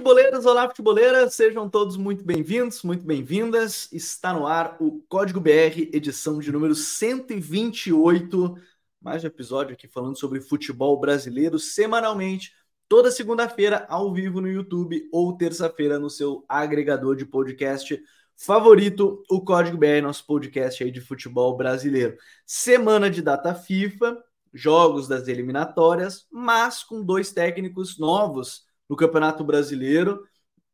[0.00, 3.86] Futeboleiros, olá, futeboleiras, sejam todos muito bem-vindos, muito bem-vindas.
[3.92, 8.56] Está no ar o Código BR, edição de número 128,
[8.98, 12.54] mais um episódio aqui falando sobre futebol brasileiro semanalmente,
[12.88, 18.02] toda segunda-feira ao vivo no YouTube ou terça-feira no seu agregador de podcast
[18.34, 22.16] favorito, o Código BR, nosso podcast aí de futebol brasileiro.
[22.46, 24.16] Semana de data FIFA,
[24.54, 30.26] jogos das eliminatórias, mas com dois técnicos novos no Campeonato Brasileiro.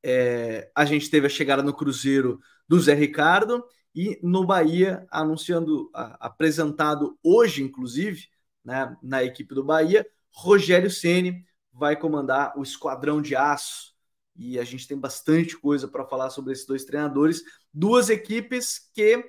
[0.03, 3.63] É, a gente teve a chegada no Cruzeiro do Zé Ricardo
[3.95, 8.29] e no Bahia, anunciando, a, apresentado hoje, inclusive,
[8.65, 13.95] né, na equipe do Bahia, Rogério Ceni vai comandar o Esquadrão de Aço.
[14.35, 17.43] E a gente tem bastante coisa para falar sobre esses dois treinadores.
[17.73, 19.25] Duas equipes que,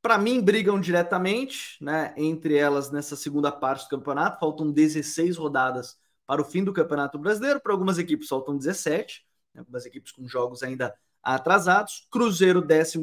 [0.00, 2.14] para mim, brigam diretamente, né?
[2.16, 4.40] Entre elas nessa segunda parte do campeonato.
[4.40, 5.96] Faltam 16 rodadas
[6.26, 7.60] para o fim do Campeonato Brasileiro.
[7.60, 9.24] Para algumas equipes faltam 17,
[9.54, 12.06] né, algumas equipes com jogos ainda atrasados.
[12.10, 12.98] Cruzeiro, 12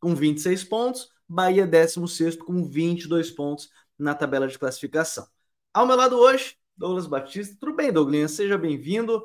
[0.00, 1.10] com 26 pontos.
[1.28, 5.26] Bahia, 16 com 22 pontos na tabela de classificação.
[5.74, 7.56] Ao meu lado hoje, Douglas Batista.
[7.58, 8.30] Tudo bem, Douglas?
[8.32, 9.24] Seja bem-vindo.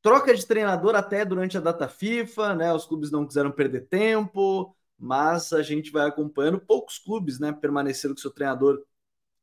[0.00, 2.72] Troca de treinador até durante a data FIFA, né?
[2.72, 6.60] Os clubes não quiseram perder tempo, mas a gente vai acompanhando.
[6.60, 8.82] Poucos clubes, né, permaneceram com seu treinador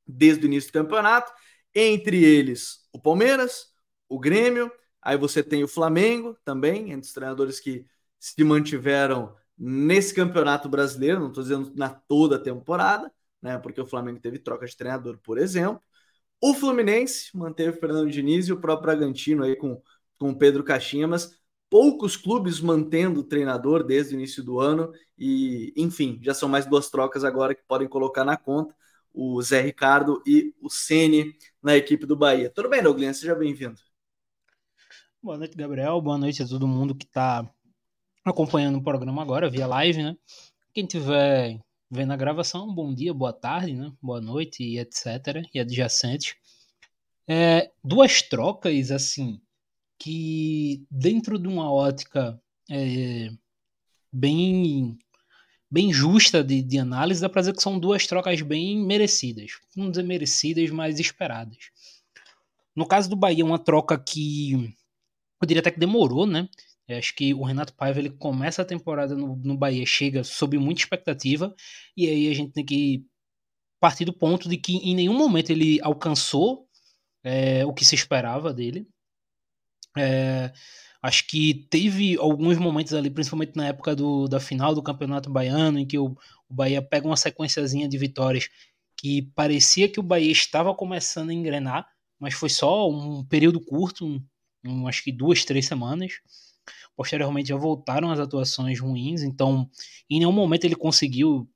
[0.07, 1.31] desde o início do campeonato.
[1.73, 3.67] Entre eles, o Palmeiras,
[4.07, 7.85] o Grêmio, aí você tem o Flamengo também, entre os treinadores que
[8.19, 13.57] se mantiveram nesse campeonato brasileiro, não estou dizendo na toda a temporada, né?
[13.57, 15.81] Porque o Flamengo teve troca de treinador, por exemplo.
[16.41, 19.81] O Fluminense manteve o Fernando Diniz e o próprio Bragantino aí com,
[20.17, 21.37] com o Pedro Caixinha, mas
[21.69, 26.65] poucos clubes mantendo o treinador desde o início do ano e, enfim, já são mais
[26.65, 28.73] duas trocas agora que podem colocar na conta
[29.13, 32.49] o Zé Ricardo e o Ceni na equipe do Bahia.
[32.49, 33.17] Tudo bem, Douglas?
[33.17, 33.79] Seja bem-vindo.
[35.21, 36.01] Boa noite, Gabriel.
[36.01, 37.49] Boa noite a todo mundo que está
[38.23, 40.17] acompanhando o programa agora via live, né?
[40.73, 41.59] Quem tiver
[41.91, 43.91] vendo a gravação, bom dia, boa tarde, né?
[44.01, 45.43] Boa noite e etc.
[45.53, 46.35] E adjacente.
[47.27, 49.41] É, duas trocas, assim,
[49.97, 53.29] que dentro de uma ótica é,
[54.11, 54.97] bem
[55.71, 59.51] bem justa de, de análise, dá pra dizer que são duas trocas bem merecidas.
[59.75, 61.69] Não dizer merecidas, mas esperadas.
[62.75, 64.75] No caso do Bahia, uma troca que
[65.41, 66.47] eu diria até que demorou, né?
[66.87, 70.57] Eu acho que o Renato Paiva ele começa a temporada no, no Bahia, chega sob
[70.57, 71.53] muita expectativa,
[71.95, 73.05] e aí a gente tem que
[73.79, 76.67] partir do ponto de que em nenhum momento ele alcançou
[77.23, 78.87] é, o que se esperava dele.
[79.97, 80.51] É,
[81.01, 85.79] Acho que teve alguns momentos ali, principalmente na época do, da final do Campeonato Baiano,
[85.79, 86.15] em que o,
[86.49, 88.49] o Bahia pega uma sequenciazinha de vitórias
[88.97, 91.87] que parecia que o Bahia estava começando a engrenar,
[92.19, 94.21] mas foi só um período curto, um,
[94.65, 96.15] um, acho que duas, três semanas.
[96.97, 99.69] Posteriormente já voltaram as atuações ruins, então
[100.09, 101.49] em nenhum momento ele conseguiu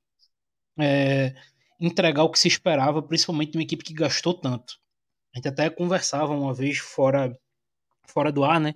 [0.79, 1.35] é,
[1.77, 4.79] entregar o que se esperava, principalmente de uma equipe que gastou tanto.
[5.33, 7.37] A gente até conversava uma vez fora,
[8.07, 8.73] fora do ar, né?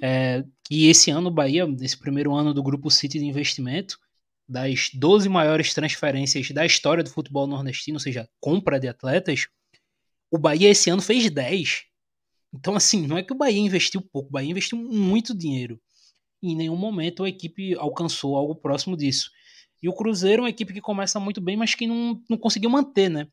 [0.00, 3.98] É, que esse ano o Bahia, nesse primeiro ano do Grupo City de investimento,
[4.48, 9.46] das 12 maiores transferências da história do futebol nordestino, ou seja, compra de atletas,
[10.30, 11.84] o Bahia esse ano fez 10.
[12.52, 15.80] Então, assim, não é que o Bahia investiu pouco, o Bahia investiu muito dinheiro.
[16.42, 19.30] E em nenhum momento a equipe alcançou algo próximo disso.
[19.82, 22.70] E o Cruzeiro é uma equipe que começa muito bem, mas que não, não conseguiu
[22.70, 23.28] manter, né?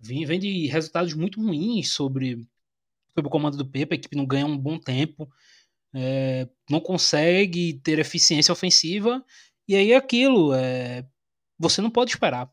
[0.00, 2.36] Vem, vem de resultados muito ruins sobre,
[3.14, 5.28] sobre o comando do Pepe, a equipe não ganha um bom tempo
[5.94, 9.24] é, não consegue ter eficiência ofensiva,
[9.68, 11.06] e aí é aquilo, é,
[11.58, 12.50] você não pode esperar.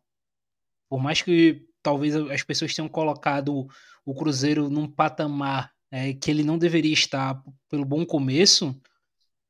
[0.90, 3.68] Por mais que talvez as pessoas tenham colocado
[4.06, 8.80] o Cruzeiro num patamar é, que ele não deveria estar pelo bom começo,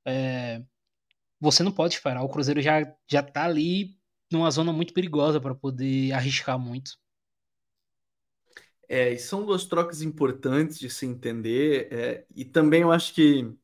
[0.06, 0.64] é,
[1.40, 2.24] você não pode esperar.
[2.24, 3.98] O Cruzeiro já, já tá ali
[4.32, 6.92] numa zona muito perigosa para poder arriscar muito.
[8.88, 13.56] É, e são duas trocas importantes de se entender, é, e também eu acho que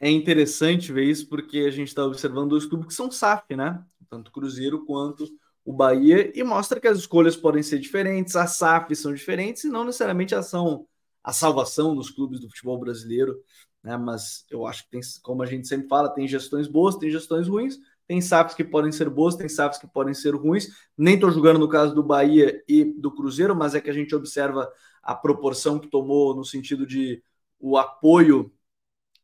[0.00, 3.82] é interessante ver isso porque a gente está observando dois clubes que são SAF, né?
[4.08, 5.28] Tanto o Cruzeiro quanto
[5.64, 9.68] o Bahia, e mostra que as escolhas podem ser diferentes, as SAFs são diferentes e
[9.68, 10.86] não necessariamente a, são
[11.22, 13.38] a salvação dos clubes do futebol brasileiro,
[13.82, 13.96] né?
[13.96, 17.48] Mas eu acho que tem, como a gente sempre fala, tem gestões boas, tem gestões
[17.48, 20.68] ruins, tem SAFs que podem ser boas, tem SAFs que podem ser ruins.
[20.96, 24.14] Nem estou julgando no caso do Bahia e do Cruzeiro, mas é que a gente
[24.14, 24.72] observa
[25.02, 27.22] a proporção que tomou no sentido de
[27.60, 28.50] o apoio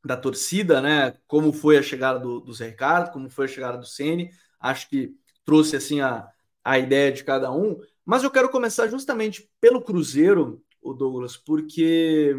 [0.04, 1.14] da torcida, né?
[1.26, 4.30] Como foi a chegada do, do Zé Ricardo, como foi a chegada do Ceni.
[4.60, 5.14] Acho que
[5.44, 6.28] trouxe assim a,
[6.62, 7.80] a ideia de cada um.
[8.04, 12.34] Mas eu quero começar justamente pelo Cruzeiro, o Douglas, porque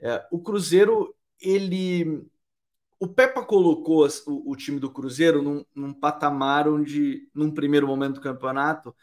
[0.00, 2.24] é, o Cruzeiro ele
[3.02, 8.14] o Pepa colocou o, o time do Cruzeiro num, num, patamar onde, num primeiro momento
[8.14, 8.94] do campeonato,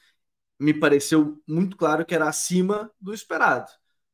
[0.58, 3.70] me pareceu muito claro que era acima do esperado.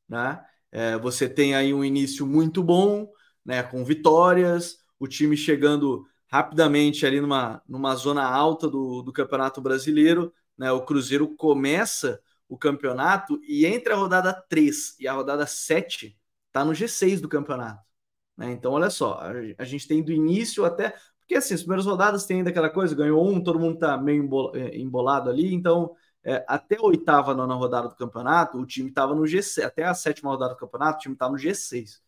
[0.09, 0.43] Né?
[0.71, 3.07] É, você tem aí um início muito bom,
[3.45, 9.61] né, com vitórias, o time chegando rapidamente ali numa, numa zona alta do, do Campeonato
[9.61, 10.33] Brasileiro.
[10.57, 10.71] Né?
[10.71, 16.63] O Cruzeiro começa o campeonato e entre a rodada 3 e a rodada 7 está
[16.63, 17.83] no G6 do campeonato.
[18.37, 18.51] Né?
[18.51, 19.19] Então, olha só,
[19.57, 20.95] a, gente tem do início até.
[21.19, 24.29] Porque assim, as primeiras rodadas tem ainda aquela coisa, ganhou um, todo mundo tá meio
[24.53, 29.15] é, embolado ali, então é, até a oitava, nona rodada do campeonato, o time estava
[29.15, 31.99] no G6, até a sétima rodada do campeonato, o time estava no G6.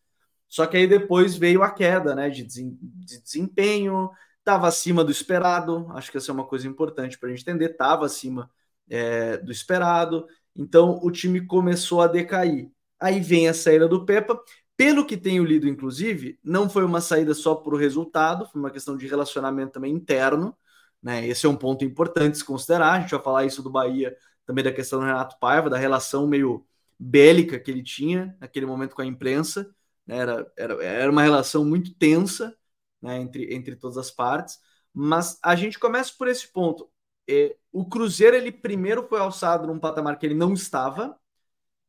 [0.49, 4.09] Só que aí depois veio a queda né, de, desempenho,
[4.39, 7.71] estava acima do esperado, acho que essa é uma coisa importante para a gente entender,
[7.71, 8.49] estava acima
[8.89, 12.71] é, do esperado, então o time começou a decair.
[12.99, 14.39] Aí vem a saída do Pepa,
[14.77, 18.95] pelo que tenho lido, inclusive, não foi uma saída só por resultado, foi uma questão
[18.95, 20.55] de relacionamento também interno.
[21.01, 21.27] Né?
[21.27, 22.93] Esse é um ponto importante se considerar.
[22.93, 24.15] A gente vai falar isso do Bahia,
[24.45, 26.63] também da questão do Renato Paiva, da relação meio
[26.99, 29.67] bélica que ele tinha naquele momento com a imprensa.
[30.07, 30.17] Né?
[30.17, 32.55] Era, era, era uma relação muito tensa
[33.01, 33.19] né?
[33.19, 34.59] entre, entre todas as partes.
[34.93, 36.89] Mas a gente começa por esse ponto.
[37.29, 41.19] É, o Cruzeiro, ele primeiro foi alçado num patamar que ele não estava,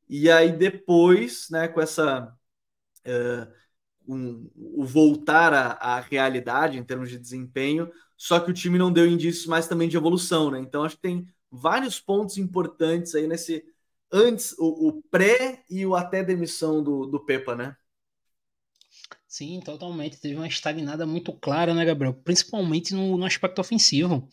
[0.09, 2.35] e aí depois, né, com essa
[3.07, 3.53] uh,
[4.07, 8.93] um, o voltar à, à, realidade em termos de desempenho, só que o time não
[8.93, 10.59] deu indícios mais também de evolução, né?
[10.61, 13.65] Então acho que tem vários pontos importantes aí nesse
[14.11, 17.77] antes, o, o pré e o até demissão do, do Pepa, né?
[19.39, 20.17] Sim, totalmente.
[20.21, 22.13] Teve uma estagnada muito clara, né, Gabriel?
[22.13, 24.29] Principalmente no, no aspecto ofensivo.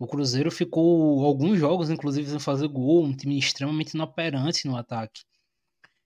[0.00, 5.22] O Cruzeiro ficou alguns jogos, inclusive, sem fazer gol, um time extremamente inoperante no ataque.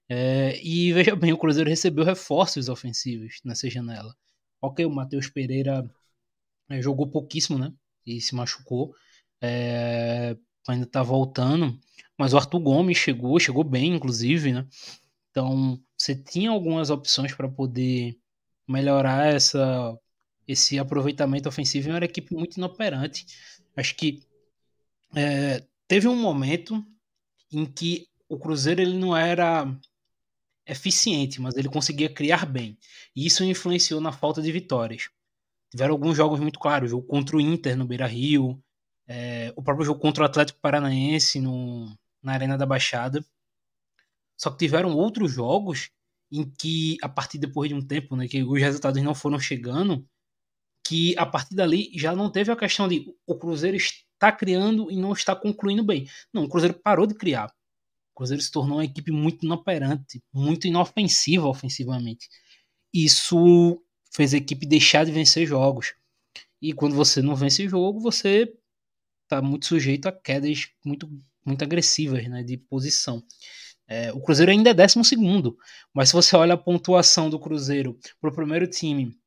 [0.06, 4.14] É, e veja bem, o Cruzeiro recebeu reforços ofensivos nessa janela.
[4.61, 5.90] Ok, o Matheus Pereira
[6.69, 7.73] é, jogou pouquíssimo, né?
[8.05, 8.94] E se machucou.
[9.40, 10.37] É,
[10.69, 11.81] ainda tá voltando.
[12.19, 14.69] Mas o Arthur Gomes chegou, chegou bem, inclusive, né?
[15.31, 18.19] Então, você tinha algumas opções para poder
[18.67, 19.94] melhorar essa,
[20.49, 23.26] esse aproveitamento ofensivo em uma equipe muito inoperante.
[23.76, 24.23] Acho que
[25.14, 26.82] é, teve um momento
[27.52, 29.70] em que o Cruzeiro ele não era
[30.67, 32.79] eficiente, mas ele conseguia criar bem.
[33.14, 35.11] E isso influenciou na falta de vitórias.
[35.70, 38.58] Tiveram alguns jogos muito claros, o jogo contra o Inter no Beira Rio,
[39.06, 43.23] é, o próprio jogo contra o Atlético Paranaense no, na Arena da Baixada.
[44.40, 45.90] Só que tiveram outros jogos
[46.32, 50.06] em que, a partir depois de um tempo, né, que os resultados não foram chegando,
[50.87, 54.96] que a partir dali já não teve a questão de o Cruzeiro está criando e
[54.96, 56.08] não está concluindo bem.
[56.32, 57.52] Não, o Cruzeiro parou de criar.
[58.14, 62.28] Cruzeiro se tornou uma equipe muito inoperante, muito inofensiva ofensivamente.
[62.94, 65.94] Isso fez a equipe deixar de vencer jogos.
[66.62, 68.50] E quando você não vence jogo, você
[69.25, 71.10] está muito sujeito a quedas muito,
[71.44, 73.22] muito agressivas né, de posição.
[73.90, 75.58] É, o Cruzeiro ainda é décimo segundo,
[75.92, 79.18] mas se você olha a pontuação do Cruzeiro para o primeiro time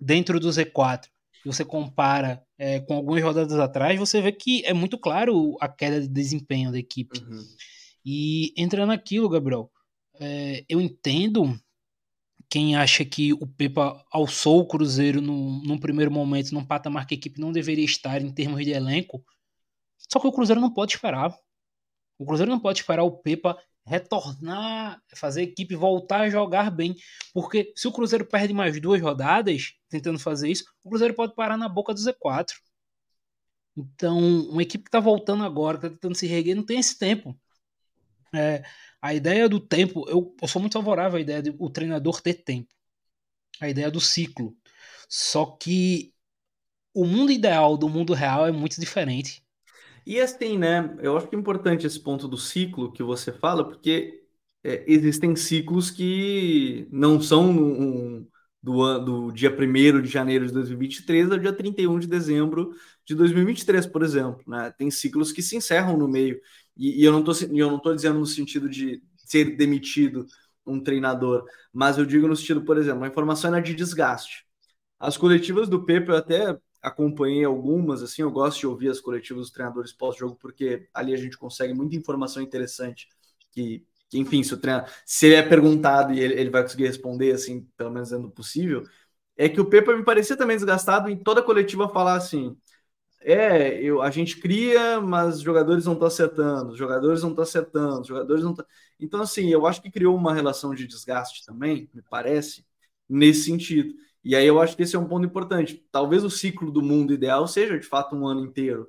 [0.00, 1.08] dentro do Z4
[1.44, 5.68] e você compara é, com algumas rodadas atrás, você vê que é muito claro a
[5.68, 7.20] queda de desempenho da equipe.
[7.20, 7.44] Uhum.
[8.02, 9.70] E entrando naquilo, Gabriel,
[10.18, 11.60] é, eu entendo
[12.48, 17.14] quem acha que o Pepa alçou o Cruzeiro no, num primeiro momento, num patamar que
[17.14, 19.22] a equipe não deveria estar em termos de elenco.
[19.98, 21.36] Só que o Cruzeiro não pode esperar.
[22.18, 23.56] O Cruzeiro não pode esperar o Pepa
[23.88, 26.94] retornar, fazer a equipe voltar a jogar bem.
[27.32, 31.56] Porque se o Cruzeiro perde mais duas rodadas tentando fazer isso, o Cruzeiro pode parar
[31.56, 32.54] na boca do Z4.
[33.76, 34.18] Então,
[34.50, 37.38] uma equipe que está voltando agora, que está tentando se reguer, não tem esse tempo.
[38.34, 38.62] É,
[39.00, 42.34] a ideia do tempo, eu, eu, sou muito favorável à ideia de o treinador ter
[42.34, 42.74] tempo.
[43.60, 44.56] A ideia do ciclo.
[45.08, 46.12] Só que
[46.92, 49.44] o mundo ideal do mundo real é muito diferente.
[50.08, 50.96] E assim, né?
[51.00, 54.24] Eu acho que é importante esse ponto do ciclo que você fala, porque
[54.64, 58.26] é, existem ciclos que não são um,
[58.62, 62.74] do, do dia 1 de janeiro de 2023 ao dia 31 de dezembro
[63.04, 64.42] de 2023, por exemplo.
[64.46, 64.72] Né?
[64.78, 66.40] Tem ciclos que se encerram no meio.
[66.74, 70.26] E, e eu não estou dizendo no sentido de ser demitido
[70.66, 74.46] um treinador, mas eu digo no sentido, por exemplo, a informação é de desgaste.
[74.98, 79.42] As coletivas do Pepe eu até acompanhei algumas, assim, eu gosto de ouvir as coletivas
[79.44, 83.08] dos treinadores pós-jogo, porque ali a gente consegue muita informação interessante
[83.52, 86.86] que, que enfim, se, o treinador, se ele é perguntado e ele, ele vai conseguir
[86.86, 88.84] responder, assim, pelo menos dentro do possível,
[89.36, 92.56] é que o Pepe me parecia também desgastado em toda a coletiva falar assim,
[93.20, 97.42] é, eu, a gente cria, mas os jogadores não estão acertando, os jogadores não estão
[97.42, 98.64] acertando, os jogadores não estão.
[99.00, 102.64] Então, assim, eu acho que criou uma relação de desgaste também, me parece,
[103.08, 103.94] nesse sentido.
[104.28, 105.82] E aí eu acho que esse é um ponto importante.
[105.90, 108.86] Talvez o ciclo do mundo ideal seja de fato um ano inteiro,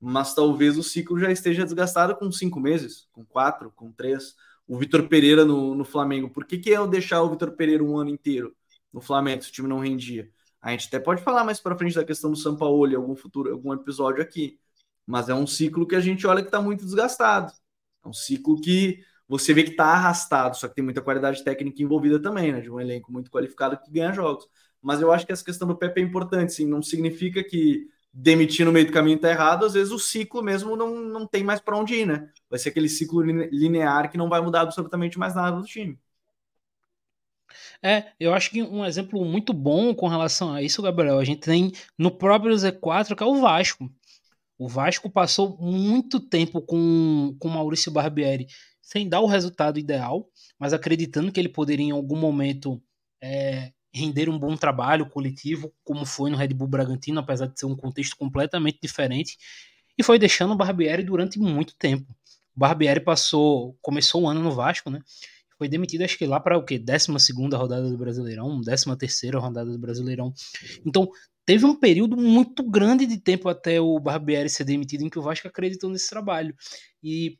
[0.00, 4.34] mas talvez o ciclo já esteja desgastado com cinco meses, com quatro, com três.
[4.66, 7.96] O Vitor Pereira no, no Flamengo, por que, que eu deixar o Vitor Pereira um
[7.98, 8.52] ano inteiro
[8.92, 10.28] no Flamengo se o time não rendia?
[10.60, 13.72] A gente até pode falar mais para frente da questão do em algum futuro, algum
[13.72, 14.58] episódio aqui,
[15.06, 17.52] mas é um ciclo que a gente olha que está muito desgastado.
[18.04, 21.80] É um ciclo que você vê que está arrastado, só que tem muita qualidade técnica
[21.80, 22.60] envolvida também, né?
[22.60, 24.48] De um elenco muito qualificado que ganha jogos.
[24.82, 26.66] Mas eu acho que essa questão do Pepe é importante, sim.
[26.66, 30.74] Não significa que demitir no meio do caminho está errado, às vezes o ciclo mesmo
[30.76, 32.28] não, não tem mais para onde ir, né?
[32.48, 35.98] Vai ser aquele ciclo linear que não vai mudar absolutamente mais nada do time.
[37.82, 41.40] É, eu acho que um exemplo muito bom com relação a isso, Gabriel, a gente
[41.40, 43.90] tem no próprio Z4, que é o Vasco.
[44.58, 48.46] O Vasco passou muito tempo com o Maurício Barbieri
[48.82, 52.82] sem dar o resultado ideal, mas acreditando que ele poderia em algum momento
[53.22, 57.66] é, render um bom trabalho coletivo, como foi no Red Bull Bragantino, apesar de ser
[57.66, 59.36] um contexto completamente diferente,
[59.98, 62.10] e foi deixando o Barbieri durante muito tempo.
[62.56, 65.00] O Barbieri passou, começou o ano no Vasco, né?
[65.58, 66.78] Foi demitido, acho que lá para o quê?
[66.78, 67.12] 12
[67.54, 70.32] rodada do Brasileirão, 13 terceira rodada do Brasileirão.
[70.86, 71.10] Então,
[71.44, 75.22] teve um período muito grande de tempo até o Barbieri ser demitido em que o
[75.22, 76.54] Vasco acreditou nesse trabalho.
[77.02, 77.36] E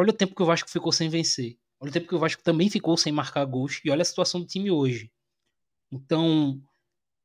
[0.00, 1.58] Olha o tempo que o Vasco ficou sem vencer.
[1.78, 3.82] Olha o tempo que o Vasco também ficou sem marcar gols.
[3.84, 5.12] E olha a situação do time hoje.
[5.90, 6.60] Então,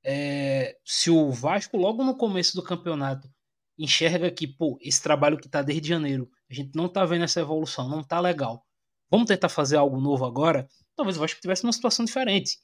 [0.04, 3.30] é, se o Vasco, logo no começo do campeonato,
[3.78, 7.42] enxerga que, pô, esse trabalho que tá desde janeiro, a gente não tá vendo essa
[7.42, 8.66] evolução, não tá legal.
[9.10, 10.68] Vamos tentar fazer algo novo agora?
[10.96, 12.58] Talvez o Vasco tivesse uma situação diferente.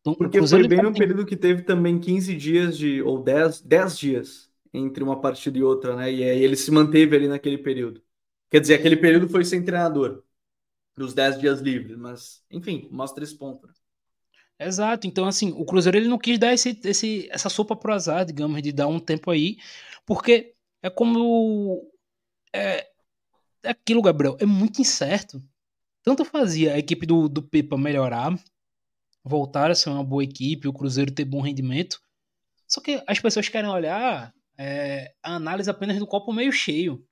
[0.00, 3.62] Então, Porque foi bem tá no período que teve também 15 dias de, ou 10,
[3.62, 6.12] 10 dias entre uma partida e outra, né?
[6.12, 8.02] E aí ele se manteve ali naquele período.
[8.50, 10.22] Quer dizer, aquele período foi sem treinador,
[10.96, 13.68] dos 10 dias livres, mas, enfim, mostra esse ponto.
[14.62, 18.26] Exato, então assim, o Cruzeiro ele não quis dar esse, esse, essa sopa pro azar,
[18.26, 19.56] digamos, de dar um tempo aí,
[20.04, 21.90] porque é como.
[22.52, 22.86] É,
[23.62, 25.42] é aquilo, Gabriel, é muito incerto.
[26.02, 28.38] Tanto fazia a equipe do, do Pepa melhorar,
[29.24, 31.98] voltar a ser uma boa equipe, o Cruzeiro ter bom rendimento,
[32.68, 37.02] só que as pessoas querem olhar é, a análise apenas do copo meio cheio.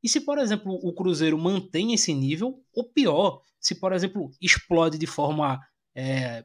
[0.00, 4.96] E se, por exemplo, o Cruzeiro mantém esse nível, ou pior, se, por exemplo, explode
[4.96, 5.60] de forma,
[5.94, 6.44] é,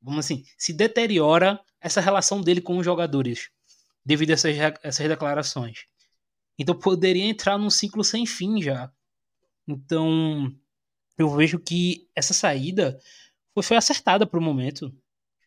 [0.00, 3.50] vamos assim, se deteriora essa relação dele com os jogadores,
[4.04, 5.84] devido a essas, essas declarações.
[6.58, 8.90] Então poderia entrar num ciclo sem fim já.
[9.68, 10.54] Então,
[11.18, 12.98] eu vejo que essa saída
[13.52, 14.94] foi, foi acertada para o momento.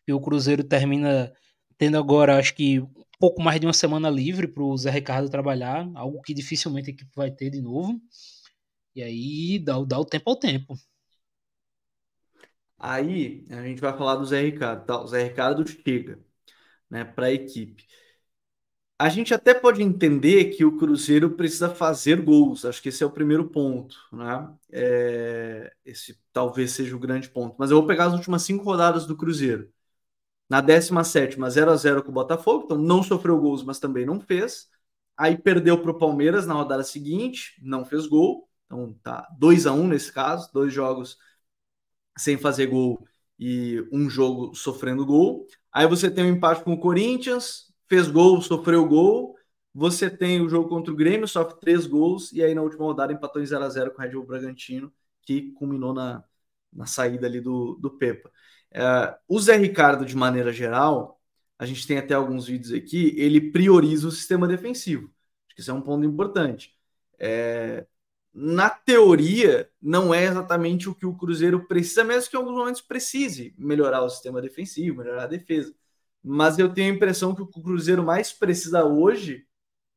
[0.06, 1.32] E o Cruzeiro termina
[1.78, 2.82] tendo agora, acho que
[3.18, 6.92] pouco mais de uma semana livre para o Zé Ricardo trabalhar, algo que dificilmente a
[6.92, 8.00] equipe vai ter de novo.
[8.94, 10.74] E aí dá, dá o tempo ao tempo.
[12.80, 14.86] Aí a gente vai falar do Zé Ricardo.
[14.86, 15.00] Tá?
[15.02, 16.18] O Zé Ricardo chega
[16.90, 17.86] né, para a equipe.
[18.98, 22.64] A gente até pode entender que o Cruzeiro precisa fazer gols.
[22.66, 23.96] Acho que esse é o primeiro ponto.
[24.12, 24.54] Né?
[24.70, 25.72] É...
[25.84, 27.56] Esse talvez seja o grande ponto.
[27.58, 29.72] Mas eu vou pegar as últimas cinco rodadas do Cruzeiro
[30.50, 34.20] na 17 0 a 0 com o Botafogo, então não sofreu gols, mas também não
[34.20, 34.68] fez.
[35.16, 38.48] Aí perdeu para o Palmeiras na rodada seguinte, não fez gol.
[38.66, 41.18] Então tá 2 a 1 nesse caso, dois jogos
[42.20, 43.06] sem fazer gol
[43.38, 45.46] e um jogo sofrendo gol.
[45.72, 49.34] Aí você tem um empate com o Corinthians, fez gol, sofreu gol.
[49.74, 53.12] Você tem o jogo contra o Grêmio, sofre três gols, e aí na última rodada
[53.12, 56.24] empatou em 0 a 0 com o Red Bull Bragantino, que culminou na,
[56.72, 58.30] na saída ali do, do Pepa.
[58.72, 61.20] Uh, o Zé Ricardo, de maneira geral,
[61.58, 65.12] a gente tem até alguns vídeos aqui, ele prioriza o sistema defensivo.
[65.46, 66.74] Acho que isso é um ponto importante.
[67.18, 67.86] É,
[68.32, 72.80] na teoria, não é exatamente o que o Cruzeiro precisa, mesmo que em alguns momentos
[72.80, 75.74] precise melhorar o sistema defensivo, melhorar a defesa.
[76.22, 79.46] Mas eu tenho a impressão que o Cruzeiro mais precisa hoje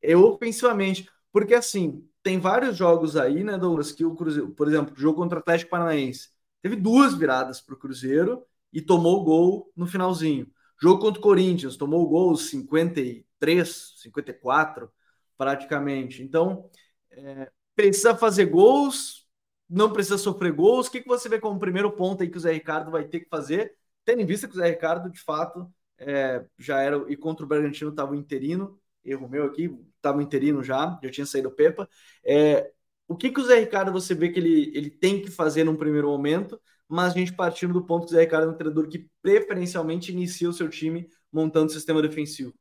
[0.02, 1.10] é ofensivamente.
[1.32, 5.18] Porque, assim, tem vários jogos aí, né, Douglas, que o Cruzeiro, por exemplo, o jogo
[5.18, 6.30] contra o Atlético Paranaense,
[6.62, 10.48] teve duas viradas para o Cruzeiro e tomou o gol no finalzinho.
[10.82, 14.92] Jogo contra o Corinthians, tomou o gol 53, 54,
[15.38, 16.22] praticamente.
[16.24, 16.70] Então,
[17.12, 19.28] é, precisa fazer gols,
[19.70, 20.88] não precisa sofrer gols.
[20.88, 23.22] O que, que você vê como primeiro ponto aí que o Zé Ricardo vai ter
[23.22, 23.76] que fazer?
[24.06, 27.48] Tendo em vista que o Zé Ricardo, de fato, é, já era, e contra o
[27.48, 31.88] Bragantino estava interino, erro meu aqui, estava interino já, já tinha saído o Pepa.
[32.24, 32.72] É,
[33.08, 35.76] o que, que o Zé Ricardo você vê que ele, ele tem que fazer num
[35.76, 38.88] primeiro momento mas a gente partindo do ponto que o Zé Ricardo é um treinador
[38.88, 42.54] que preferencialmente inicia o seu time montando o sistema defensivo?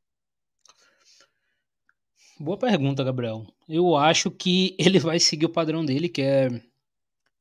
[2.39, 3.45] Boa pergunta, Gabriel.
[3.67, 6.49] Eu acho que ele vai seguir o padrão dele, que é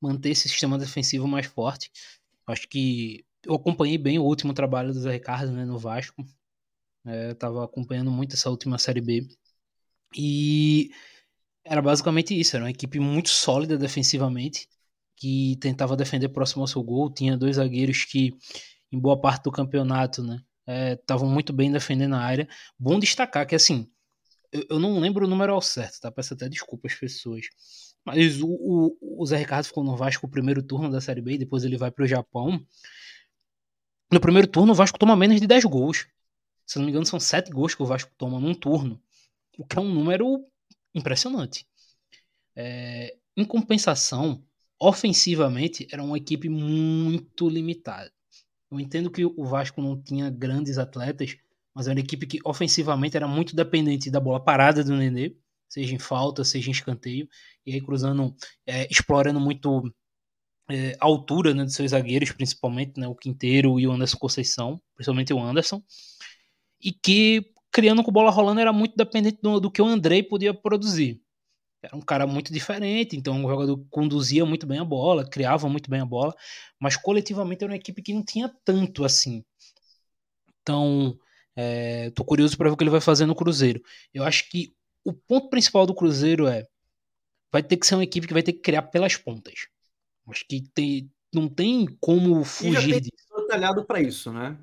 [0.00, 1.90] manter esse sistema defensivo mais forte.
[2.46, 6.24] Acho que eu acompanhei bem o último trabalho do Zé Ricardo né, no Vasco.
[7.04, 9.26] É, tava acompanhando muito essa última Série B.
[10.16, 10.90] E
[11.64, 14.68] era basicamente isso, era uma equipe muito sólida defensivamente,
[15.16, 18.34] que tentava defender próximo ao seu gol, tinha dois zagueiros que,
[18.90, 20.42] em boa parte do campeonato, né,
[20.94, 22.48] estavam é, muito bem defendendo a área.
[22.78, 23.88] Bom destacar que, assim,
[24.52, 26.12] eu, eu, não lembro o número ao certo, tá?
[26.12, 27.46] Peço até desculpa às pessoas.
[28.04, 31.34] Mas o, o, o Zé Ricardo ficou no Vasco o primeiro turno da Série B,
[31.34, 32.64] e depois ele vai para o Japão.
[34.12, 36.06] No primeiro turno, o Vasco toma menos de 10 gols.
[36.66, 39.00] Se não me engano, são 7 gols que o Vasco toma num turno.
[39.58, 40.44] O que é um número
[40.94, 41.66] impressionante.
[42.54, 44.44] É, em compensação,
[44.78, 48.12] ofensivamente, era uma equipe muito limitada.
[48.70, 51.36] Eu entendo que o Vasco não tinha grandes atletas,
[51.74, 55.36] mas era uma equipe que ofensivamente era muito dependente da bola parada do Nenê,
[55.68, 57.28] seja em falta, seja em escanteio,
[57.64, 58.34] e aí cruzando,
[58.66, 59.82] é, explorando muito
[60.70, 64.80] é, a altura né, dos seus zagueiros, principalmente né, o Quinteiro e o Anderson Conceição,
[64.94, 65.82] principalmente o Anderson,
[66.80, 70.52] e que criando com bola rolando era muito dependente do, do que o Andrei podia
[70.52, 71.20] produzir.
[71.82, 75.90] Era um cara muito diferente, então o jogador conduzia muito bem a bola, criava muito
[75.90, 76.32] bem a bola,
[76.78, 79.44] mas coletivamente era uma equipe que não tinha tanto assim.
[80.62, 81.18] Então,
[81.56, 83.82] é, tô curioso para ver o que ele vai fazer no Cruzeiro.
[84.12, 86.66] Eu acho que o ponto principal do Cruzeiro é
[87.50, 89.66] vai ter que ser uma equipe que vai ter que criar pelas pontas.
[90.28, 93.84] Acho que tem, não tem como fugir e já tem disso.
[93.84, 94.56] para isso, né?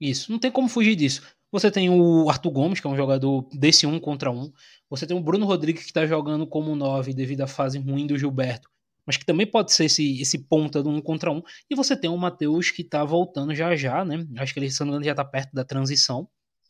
[0.00, 1.22] Isso, não tem como fugir disso.
[1.50, 4.52] Você tem o Arthur Gomes, que é um jogador desse um contra um.
[4.90, 8.18] Você tem o Bruno Rodrigues, que está jogando como nove devido à fase ruim do
[8.18, 8.68] Gilberto,
[9.06, 11.42] mas que também pode ser esse, esse ponta do um contra um.
[11.70, 14.26] E você tem o Matheus, que está voltando já já, né?
[14.38, 16.28] Acho que ele, se já está perto da transição.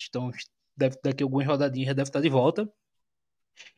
[0.09, 0.31] Então,
[0.77, 2.69] deve, daqui a algumas rodadinhas já deve estar tá de volta.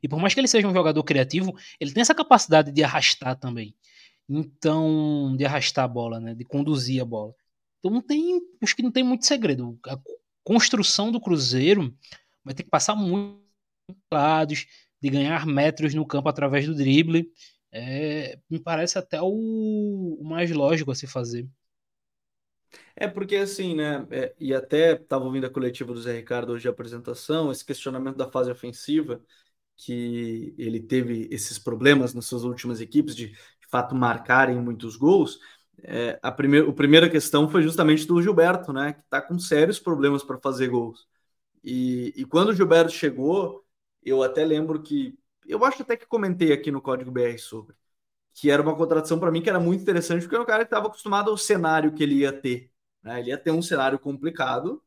[0.02, 3.38] E por mais que ele seja um jogador criativo, ele tem essa capacidade de arrastar
[3.38, 3.74] também.
[4.28, 6.34] Então, de arrastar a bola, né?
[6.34, 7.34] De conduzir a bola.
[7.78, 9.78] Então não tem, acho que não tem muito segredo.
[9.86, 9.98] A
[10.42, 11.96] construção do Cruzeiro
[12.44, 13.38] vai ter que passar muito
[14.12, 14.66] lados,
[15.00, 17.30] de ganhar metros no campo através do drible.
[17.78, 21.46] É, me parece até o, o, mais lógico a se fazer.
[22.96, 24.06] É porque assim, né?
[24.10, 28.16] É, e até estava ouvindo a coletiva do Zé Ricardo hoje a apresentação, esse questionamento
[28.16, 29.22] da fase ofensiva
[29.76, 35.38] que ele teve esses problemas nas suas últimas equipes de, de fato marcarem muitos gols.
[35.82, 38.94] É, a, primeira, a primeira questão foi justamente do Gilberto, né?
[38.94, 41.06] Que está com sérios problemas para fazer gols.
[41.62, 43.66] E, e quando o Gilberto chegou,
[44.02, 47.76] eu até lembro que eu acho até que comentei aqui no Código BR sobre
[48.34, 50.68] que era uma contratação para mim que era muito interessante porque era um cara que
[50.68, 52.70] estava acostumado ao cenário que ele ia ter.
[53.02, 53.20] Né?
[53.20, 54.82] Ele ia ter um cenário complicado,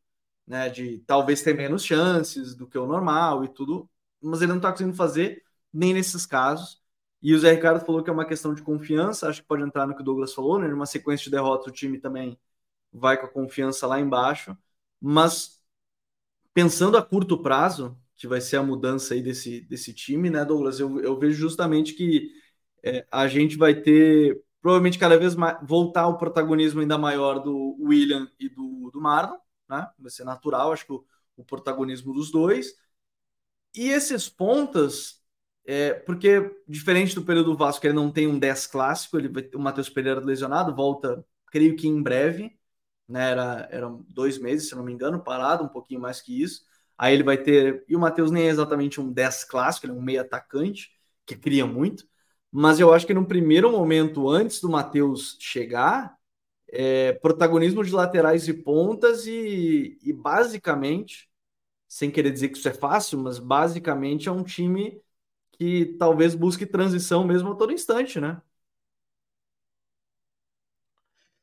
[0.48, 0.70] né?
[0.70, 3.90] De talvez ter menos chances do que o normal e tudo,
[4.22, 5.44] mas ele não está conseguindo fazer
[5.74, 6.82] nem nesses casos.
[7.22, 9.88] E o Zé Ricardo falou que é uma questão de confiança, acho que pode entrar
[9.88, 10.68] no que o Douglas falou, né?
[10.68, 12.40] Numa sequência de derrotas, o time também
[12.92, 14.58] vai com a confiança lá embaixo.
[15.02, 15.62] Mas
[16.54, 20.80] pensando a curto prazo, que vai ser a mudança aí desse, desse time, né, Douglas?
[20.80, 22.30] Eu, eu vejo justamente que
[22.84, 27.78] é, a gente vai ter provavelmente cada vez mais voltar o protagonismo ainda maior do
[27.82, 29.38] William e do, do Marlon,
[29.70, 29.90] né?
[29.98, 31.06] Vai ser natural, acho que o,
[31.38, 32.76] o protagonismo dos dois.
[33.76, 35.22] E esses pontas,
[35.66, 39.50] é, porque diferente do período do Vasco, ele não tem um 10 clássico, ele vai,
[39.54, 42.58] o Matheus Pereira lesionado, volta, creio que em breve,
[43.08, 43.32] né?
[43.32, 46.64] Era, eram dois meses, se não me engano, parado, um pouquinho mais que isso.
[47.00, 47.86] Aí ele vai ter.
[47.90, 50.92] E o Matheus nem é exatamente um 10 clássico, ele é um meio atacante,
[51.28, 52.06] que cria muito.
[52.52, 56.18] Mas eu acho que no primeiro momento, antes do Matheus chegar,
[56.70, 61.30] é, protagonismo de laterais e pontas, e, e basicamente
[61.88, 65.02] sem querer dizer que isso é fácil, mas basicamente é um time
[65.54, 68.42] que talvez busque transição mesmo a todo instante, né?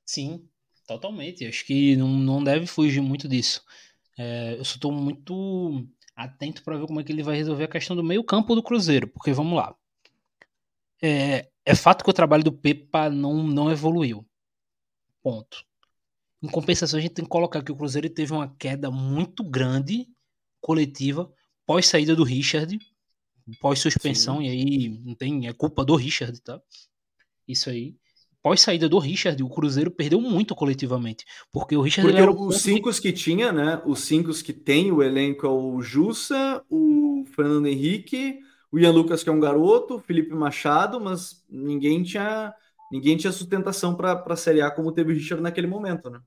[0.05, 0.49] Sim,
[0.87, 1.45] totalmente.
[1.47, 3.65] Acho que não, não deve fugir muito disso.
[4.17, 7.69] É, eu só estou muito atento para ver como é que ele vai resolver a
[7.69, 9.75] questão do meio-campo do Cruzeiro, porque vamos lá.
[11.03, 14.27] É, é fato que o trabalho do Pepa não, não evoluiu.
[15.23, 15.65] Ponto.
[16.43, 20.09] Em compensação, a gente tem que colocar que o Cruzeiro teve uma queda muito grande
[20.61, 21.31] coletiva
[21.67, 22.79] pós saída do Richard,
[23.61, 26.63] pós suspensão, e aí não tem, é culpa do Richard, tá?
[27.47, 27.97] Isso aí.
[28.47, 32.47] Pós saída do Richard, o Cruzeiro perdeu muito coletivamente, porque o Richard porque era o
[32.47, 33.01] os cinco que...
[33.01, 33.83] que tinha, né?
[33.85, 38.39] Os cinco que tem o elenco é o Jussa, o Fernando Henrique,
[38.71, 42.55] o Ian Lucas que é um garoto, o Felipe Machado, mas ninguém tinha
[42.93, 46.21] ninguém tinha sustentação para a Série A como teve o Richard naquele momento, né?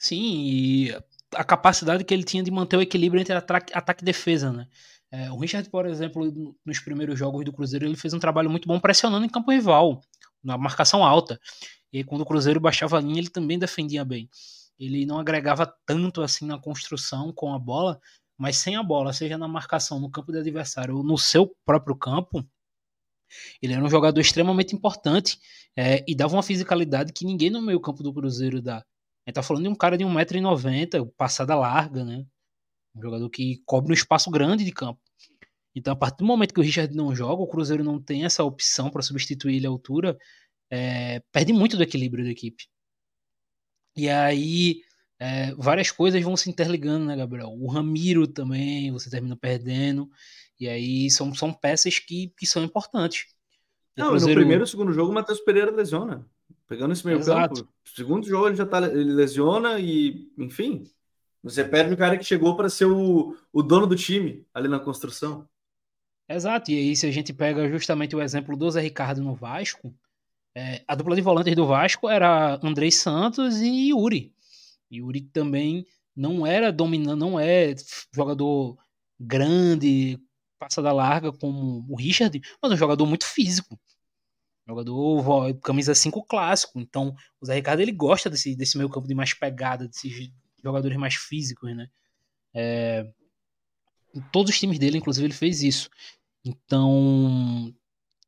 [0.00, 0.96] Sim, e
[1.32, 4.66] a capacidade que ele tinha de manter o equilíbrio entre ataque, ataque e defesa, né?
[5.16, 6.30] É, o Richard, por exemplo,
[6.62, 10.02] nos primeiros jogos do Cruzeiro, ele fez um trabalho muito bom pressionando em campo rival,
[10.44, 11.40] na marcação alta.
[11.90, 14.28] E aí, quando o Cruzeiro baixava a linha, ele também defendia bem.
[14.78, 17.98] Ele não agregava tanto assim na construção com a bola,
[18.36, 21.96] mas sem a bola, seja na marcação no campo do adversário ou no seu próprio
[21.96, 22.46] campo,
[23.62, 25.38] ele era um jogador extremamente importante
[25.74, 28.80] é, e dava uma fisicalidade que ninguém no meio campo do Cruzeiro dá.
[28.80, 32.26] A gente tá falando de um cara de 1,90m, passada larga, né?
[32.94, 35.05] Um jogador que cobre um espaço grande de campo.
[35.76, 38.42] Então, a partir do momento que o Richard não joga, o Cruzeiro não tem essa
[38.42, 40.16] opção para substituir ele à altura,
[40.70, 42.66] é, perde muito do equilíbrio da equipe.
[43.94, 44.80] E aí,
[45.18, 47.50] é, várias coisas vão se interligando, né, Gabriel?
[47.50, 50.08] O Ramiro também, você termina perdendo.
[50.58, 53.26] E aí, são, são peças que, que são importantes.
[53.94, 54.32] não, Cruzeiro...
[54.32, 56.26] no primeiro e segundo jogo, o Matheus Pereira lesiona.
[56.66, 57.54] Pegando esse meio Exato.
[57.54, 57.72] campo.
[57.84, 60.84] Segundo jogo, ele já tá, ele lesiona e, enfim,
[61.42, 64.80] você perde o cara que chegou para ser o, o dono do time ali na
[64.80, 65.46] construção.
[66.28, 69.94] Exato, e aí se a gente pega justamente o exemplo do Zé Ricardo no Vasco,
[70.54, 74.32] é, a dupla de volantes do Vasco era Andrei Santos e Yuri.
[74.90, 77.74] Yuri também não era dominante, não é
[78.12, 78.76] jogador
[79.20, 80.18] grande,
[80.58, 83.78] passada larga como o Richard, mas um jogador muito físico.
[84.66, 86.80] Jogador camisa 5 clássico.
[86.80, 90.30] Então, o Zé Ricardo ele gosta desse, desse meio campo de mais pegada, desses
[90.62, 91.88] jogadores mais físicos, né?
[92.52, 93.06] É,
[94.16, 95.90] em todos os times dele, inclusive, ele fez isso.
[96.44, 97.74] Então,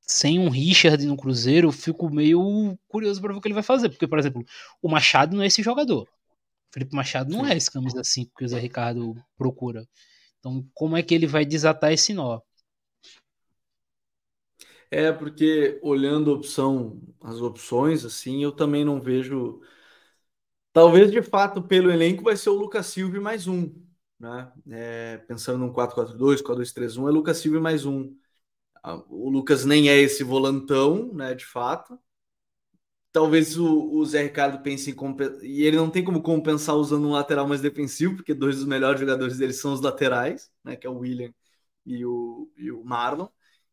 [0.02, 3.62] sem um Richard no Cruzeiro, eu fico meio curioso para ver o que ele vai
[3.62, 3.88] fazer.
[3.90, 4.44] Porque, por exemplo,
[4.82, 6.02] o Machado não é esse jogador.
[6.02, 9.86] O Felipe Machado não é esse camisa 5 que o Zé Ricardo procura.
[10.38, 12.40] Então, como é que ele vai desatar esse nó?
[14.90, 19.60] É, porque olhando opção, as opções, assim, eu também não vejo.
[20.72, 23.72] Talvez de fato pelo elenco vai ser o Lucas Silva mais um,
[24.18, 24.52] né?
[24.70, 28.14] É, pensando num 4-4-2, 4-2-3-1, é Lucas Silva mais um.
[29.08, 31.34] O Lucas nem é esse volantão, né?
[31.34, 31.98] De fato.
[33.10, 35.42] Talvez o, o Zé Ricardo pense em compensar.
[35.44, 39.00] E ele não tem como compensar usando um lateral mais defensivo, porque dois dos melhores
[39.00, 40.76] jogadores dele são os laterais, né?
[40.76, 41.32] Que é o William
[41.86, 43.28] e o, e o Marlon.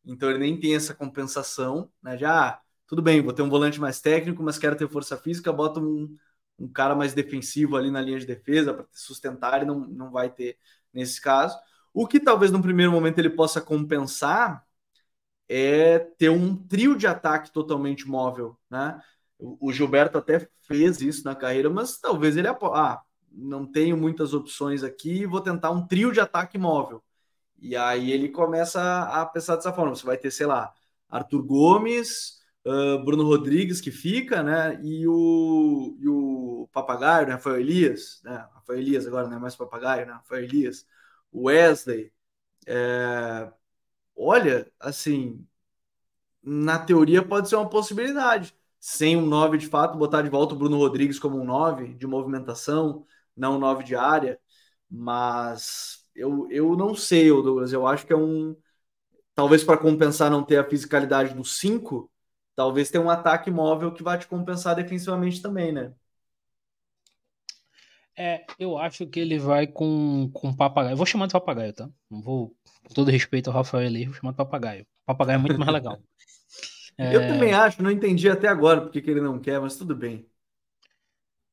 [0.06, 2.18] Então ele nem tem essa compensação, né?
[2.18, 5.52] Já, ah, tudo bem, vou ter um volante mais técnico, mas quero ter força física,
[5.52, 6.16] bota um,
[6.58, 10.30] um cara mais defensivo ali na linha de defesa para sustentar e não, não vai
[10.30, 10.58] ter
[10.94, 11.58] nesse caso.
[11.94, 14.66] O que talvez no primeiro momento ele possa compensar
[15.48, 19.00] é ter um trio de ataque totalmente móvel, né?
[19.38, 24.82] O Gilberto até fez isso na carreira, mas talvez ele ah, não tenho muitas opções
[24.82, 27.04] aqui, vou tentar um trio de ataque móvel.
[27.60, 29.96] E aí ele começa a pensar dessa forma.
[29.96, 30.74] Você vai ter, sei lá,
[31.10, 32.40] Arthur Gomes,
[33.04, 34.80] Bruno Rodrigues, que fica, né?
[34.84, 37.34] E o, e o Papagaio, né?
[37.34, 38.48] Rafael Elias, né?
[38.54, 40.14] Rafael Elias agora não é mais Papagaio, né?
[40.14, 40.86] Rafael Elias,
[41.34, 42.12] Wesley.
[42.68, 43.52] É...
[44.16, 45.46] Olha, assim,
[46.44, 48.56] na teoria pode ser uma possibilidade.
[48.80, 52.06] Sem um 9 de fato, botar de volta o Bruno Rodrigues como um 9 de
[52.08, 54.40] movimentação, não um 9 de área.
[54.90, 57.74] Mas eu, eu não sei, Douglas.
[57.74, 58.56] Eu acho que é um.
[59.36, 62.12] Talvez para compensar não ter a fisicalidade do 5,
[62.56, 65.94] talvez tenha um ataque móvel que vai te compensar defensivamente também, né?
[68.18, 70.94] É, eu acho que ele vai com, com papagaio.
[70.94, 71.90] Eu vou chamar de papagaio, tá?
[72.10, 72.56] Não vou,
[72.88, 74.88] com todo respeito ao Rafael ali, vou chamar de papagaio.
[75.06, 76.00] Papagaio é muito mais legal.
[76.98, 77.14] É...
[77.14, 80.26] Eu também acho, não entendi até agora porque que ele não quer, mas tudo bem.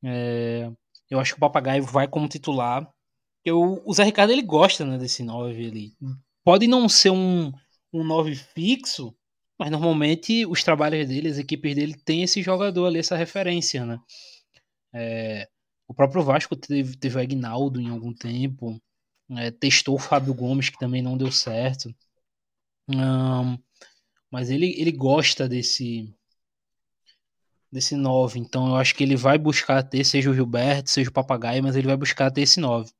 [0.01, 0.71] É...
[1.09, 2.89] Eu acho que o papagaio vai como titular
[3.43, 5.93] eu, o Zé Ricardo ele gosta né, desse 9 ali.
[6.43, 7.51] Pode não ser um,
[7.91, 9.13] um 9 fixo,
[9.63, 13.97] mas normalmente os trabalhos dele, as equipes dele, tem esse jogador ali, essa referência, né?
[14.91, 15.47] É,
[15.87, 18.77] o próprio Vasco teve, teve o Agnaldo em algum tempo,
[19.37, 21.95] é, testou o Fábio Gomes, que também não deu certo.
[22.89, 23.57] Um,
[24.29, 26.13] mas ele, ele gosta desse
[27.71, 31.13] desse 9, então eu acho que ele vai buscar ter, seja o Gilberto, seja o
[31.13, 32.91] Papagaio, mas ele vai buscar ter esse 9.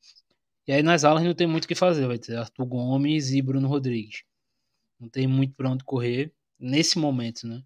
[0.66, 3.42] E aí nas alas não tem muito o que fazer, vai ter Arthur Gomes e
[3.42, 4.24] Bruno Rodrigues.
[4.98, 7.62] Não tem muito para onde correr nesse momento, né?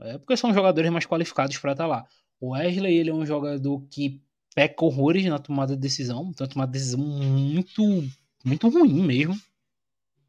[0.00, 2.06] É porque são jogadores mais qualificados para estar tá lá.
[2.40, 4.22] O Wesley, ele é um jogador que
[4.54, 7.82] peca horrores na tomada de decisão, então uma decisão muito,
[8.44, 9.38] muito ruim mesmo,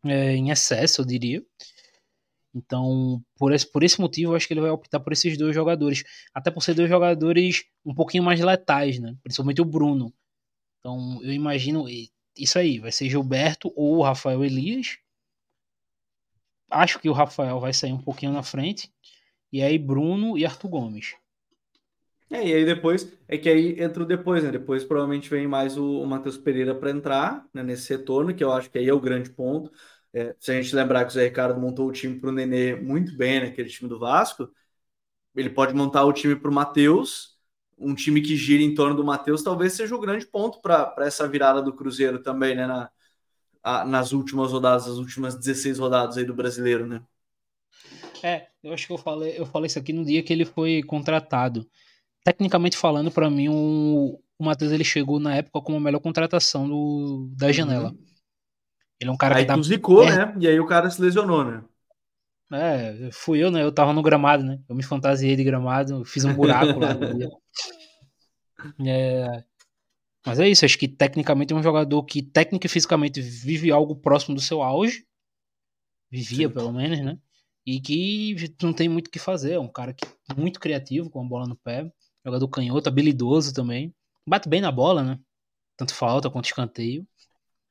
[0.06, 1.44] é, em excesso, eu diria.
[2.54, 5.56] Então, por esse, por esse motivo, eu acho que ele vai optar por esses dois
[5.56, 6.04] jogadores.
[6.34, 9.16] Até por ser dois jogadores um pouquinho mais letais, né?
[9.24, 10.14] Principalmente o Bruno.
[10.80, 11.86] Então, eu imagino
[12.38, 14.98] isso aí, vai ser Gilberto ou Rafael Elias.
[16.72, 18.92] Acho que o Rafael vai sair um pouquinho na frente.
[19.52, 21.14] E aí Bruno e Arthur Gomes.
[22.30, 24.52] É, e aí depois, é que aí entra o depois, né?
[24.52, 28.54] Depois provavelmente vem mais o, o Matheus Pereira para entrar né, nesse retorno, que eu
[28.54, 29.70] acho que aí é o grande ponto.
[30.14, 32.76] É, se a gente lembrar que o Zé Ricardo montou o time para o Nenê
[32.76, 34.50] muito bem, naquele né, time do Vasco,
[35.36, 37.38] ele pode montar o time para o Matheus,
[37.78, 41.28] um time que gira em torno do Matheus, talvez seja o grande ponto para essa
[41.28, 42.68] virada do Cruzeiro também, né?
[42.68, 42.90] Na,
[43.64, 47.02] a, nas últimas rodadas, as últimas 16 rodadas aí do brasileiro, né?
[48.24, 50.84] É, eu acho que eu falei, eu falei isso aqui no dia que ele foi
[50.84, 51.68] contratado.
[52.24, 56.68] Tecnicamente falando, para mim, o, o Matheus ele chegou na época como a melhor contratação
[56.68, 57.54] do, da uhum.
[57.54, 57.96] janela.
[59.00, 59.62] Ele é um cara aí que dá.
[59.62, 60.16] zicou, é...
[60.16, 60.36] né?
[60.40, 61.64] E aí o cara se lesionou, né?
[62.54, 63.64] É, fui eu, né?
[63.64, 64.60] Eu tava no gramado, né?
[64.68, 66.90] Eu me fantasiei de gramado, fiz um buraco lá.
[68.86, 69.44] é...
[70.26, 73.96] Mas é isso, acho que tecnicamente é um jogador que, técnica e fisicamente, vive algo
[73.96, 75.06] próximo do seu auge.
[76.12, 76.54] Vivia, Sim.
[76.54, 77.18] pelo menos, né?
[77.66, 79.54] E que não tem muito o que fazer.
[79.54, 80.06] É um cara que
[80.36, 81.92] muito criativo, com a bola no pé.
[82.26, 83.94] Jogador canhoto, habilidoso também.
[84.28, 85.20] Bate bem na bola, né?
[85.76, 87.08] Tanto falta quanto escanteio.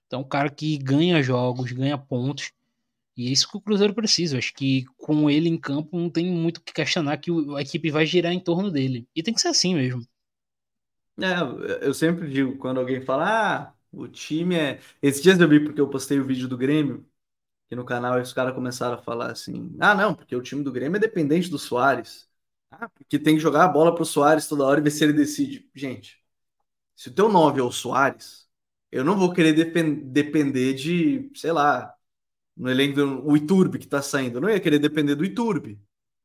[0.06, 2.50] Então, um cara que ganha jogos, ganha pontos.
[3.16, 4.38] E é isso que o Cruzeiro precisa.
[4.38, 7.90] Acho que com ele em campo não tem muito o que questionar que a equipe
[7.90, 9.06] vai girar em torno dele.
[9.14, 10.04] E tem que ser assim mesmo.
[11.22, 14.80] É, eu sempre digo, quando alguém fala, ah, o time é.
[15.02, 17.06] Esses dias eu vi porque eu postei o vídeo do Grêmio,
[17.68, 20.72] que no canal os caras começaram a falar assim: ah, não, porque o time do
[20.72, 22.28] Grêmio é dependente do Soares.
[22.70, 25.12] Ah, porque tem que jogar a bola pro Soares toda hora e ver se ele
[25.14, 25.70] decide.
[25.74, 26.22] Gente,
[26.96, 28.48] se o teu 9 é o Soares,
[28.92, 31.94] eu não vou querer depender de, sei lá,
[32.56, 34.38] no elenco o Iturbe que tá saindo.
[34.38, 35.80] Eu não ia querer depender do Iturbe.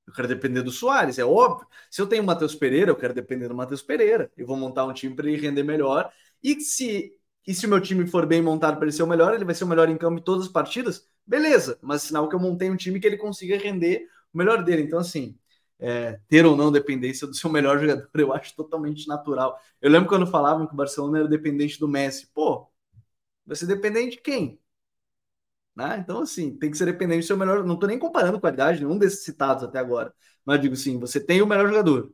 [0.08, 1.68] Eu quero depender do Soares, é óbvio.
[1.90, 4.32] Se eu tenho o Matheus Pereira, eu quero depender do Matheus Pereira.
[4.38, 6.12] Eu vou montar um time para ele render melhor.
[6.44, 7.14] E se
[7.48, 9.54] e se o meu time for bem montado para ele ser o melhor, ele vai
[9.54, 11.78] ser o melhor em campo em todas as partidas, beleza.
[11.82, 14.82] Mas sinal que eu montei um time que ele consiga render o melhor dele.
[14.82, 15.38] Então, assim,
[15.80, 19.60] é, ter ou não dependência do seu melhor jogador, eu acho totalmente natural.
[19.82, 22.28] Eu lembro quando falavam que o Barcelona era dependente do Messi.
[22.34, 22.68] Pô,
[23.46, 24.60] vai ser dependente de quem?
[25.76, 25.98] Né?
[26.00, 27.64] Então, assim, tem que ser dependente do seu melhor.
[27.66, 30.14] Não estou nem comparando qualidade nenhum desses citados até agora.
[30.46, 32.14] Mas digo assim: você tem o melhor jogador.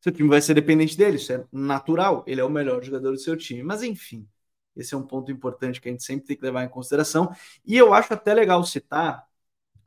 [0.00, 2.24] Seu time vai ser dependente dele, isso é natural.
[2.26, 3.62] Ele é o melhor jogador do seu time.
[3.62, 4.28] Mas, enfim,
[4.76, 7.34] esse é um ponto importante que a gente sempre tem que levar em consideração.
[7.64, 9.26] E eu acho até legal citar,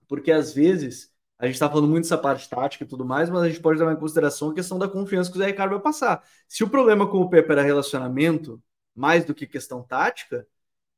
[0.08, 3.44] porque às vezes a gente está falando muito dessa parte tática e tudo mais, mas
[3.44, 5.82] a gente pode levar em consideração a questão da confiança que o Zé Ricardo vai
[5.82, 6.24] passar.
[6.48, 8.62] Se o problema com o Pepe era relacionamento,
[8.96, 10.48] mais do que questão tática,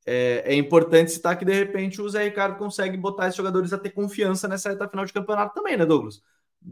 [0.08, 3.78] é, é, importante citar que de repente o Zé Ricardo consegue botar esses jogadores a
[3.78, 6.22] ter confiança nessa etapa final de campeonato também, né, Douglas?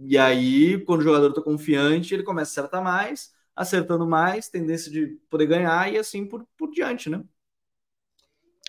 [0.04, 4.90] E aí, quando o jogador está confiante, ele começa a acertar mais, acertando mais, tendência
[4.90, 7.22] de poder ganhar e assim por, por diante, né?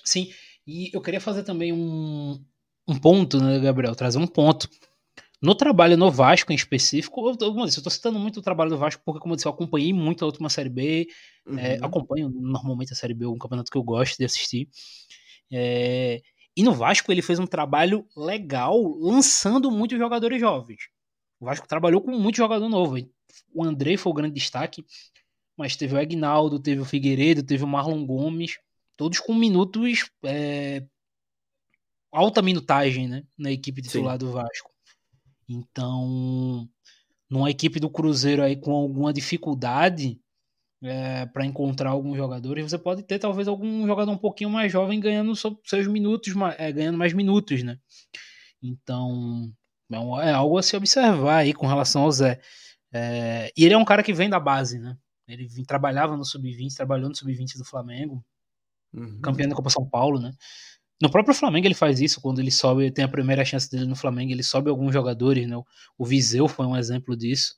[0.04, 0.32] Sim,
[0.66, 2.44] e eu queria fazer também um,
[2.88, 3.94] um ponto, né, Gabriel?
[3.94, 4.68] Trazer um ponto.
[5.40, 8.78] No trabalho no Vasco em específico, eu, eu, eu tô citando muito o trabalho do
[8.78, 11.06] Vasco porque, como eu disse, eu acompanhei muito a última Série B,
[11.46, 11.58] é, uhum.
[11.58, 14.68] é, acompanho normalmente a Série B, um campeonato que eu gosto de assistir.
[15.52, 16.22] É,
[16.56, 20.88] e no Vasco ele fez um trabalho legal, lançando muitos jogadores jovens.
[21.38, 22.96] O Vasco trabalhou com muito jogador novo.
[23.54, 24.84] O André foi o grande destaque,
[25.54, 28.58] mas teve o Agnaldo, teve o Figueiredo, teve o Marlon Gomes,
[28.96, 30.10] todos com minutos.
[30.24, 30.82] É,
[32.10, 34.26] alta minutagem né, na equipe titular Sim.
[34.26, 34.75] do Vasco.
[35.48, 36.68] Então,
[37.30, 40.20] numa equipe do Cruzeiro aí com alguma dificuldade
[40.82, 45.00] é, para encontrar alguns jogadores, você pode ter talvez algum jogador um pouquinho mais jovem
[45.00, 47.78] ganhando seus minutos, é, ganhando mais minutos, né?
[48.62, 49.52] Então,
[49.90, 49.96] é,
[50.28, 52.40] é, algo a se observar aí com relação ao Zé.
[52.92, 54.96] É, e ele é um cara que vem da base, né?
[55.28, 58.24] Ele trabalhava no Sub-20, trabalhou no Sub-20 do Flamengo,
[58.92, 59.20] uhum.
[59.20, 60.32] campeão da Copa São Paulo, né?
[61.00, 63.96] No próprio Flamengo ele faz isso, quando ele sobe, tem a primeira chance dele no
[63.96, 65.56] Flamengo, ele sobe alguns jogadores, né?
[65.98, 67.54] O Viseu foi um exemplo disso.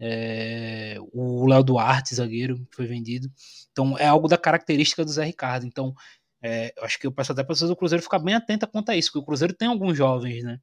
[0.00, 3.30] É, o Léo Duarte, zagueiro, foi vendido.
[3.70, 5.64] Então é algo da característica do Zé Ricardo.
[5.66, 5.94] Então
[6.42, 8.90] é, eu acho que eu peço até para vocês do Cruzeiro ficar bem atenta quanto
[8.90, 10.60] a isso, porque o Cruzeiro tem alguns jovens, né?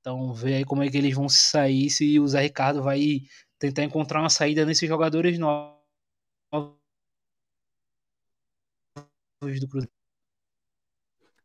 [0.00, 3.22] Então vê aí como é que eles vão sair, se o Zé Ricardo vai
[3.58, 5.78] tentar encontrar uma saída nesses jogadores novos
[9.40, 9.97] do Cruzeiro.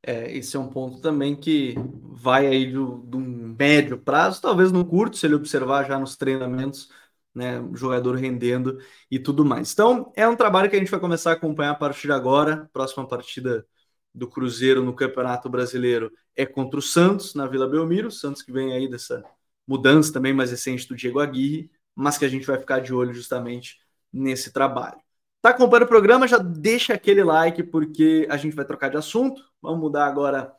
[0.06, 1.76] É, esse é um ponto também que
[2.12, 6.90] vai aí de um médio prazo, talvez no curto, se ele observar já nos treinamentos,
[7.34, 8.78] né, jogador rendendo
[9.10, 9.72] e tudo mais.
[9.72, 12.70] Então, é um trabalho que a gente vai começar a acompanhar a partir de agora.
[12.74, 13.66] Próxima partida
[14.14, 18.12] do Cruzeiro no Campeonato Brasileiro é contra o Santos, na Vila Belmiro.
[18.12, 19.24] Santos que vem aí dessa
[19.66, 23.14] mudança também mais recente do Diego Aguirre, mas que a gente vai ficar de olho
[23.14, 23.80] justamente
[24.12, 25.00] nesse trabalho.
[25.42, 26.28] Tá acompanhando o programa?
[26.28, 29.53] Já deixa aquele like, porque a gente vai trocar de assunto.
[29.64, 30.54] Vamos mudar agora.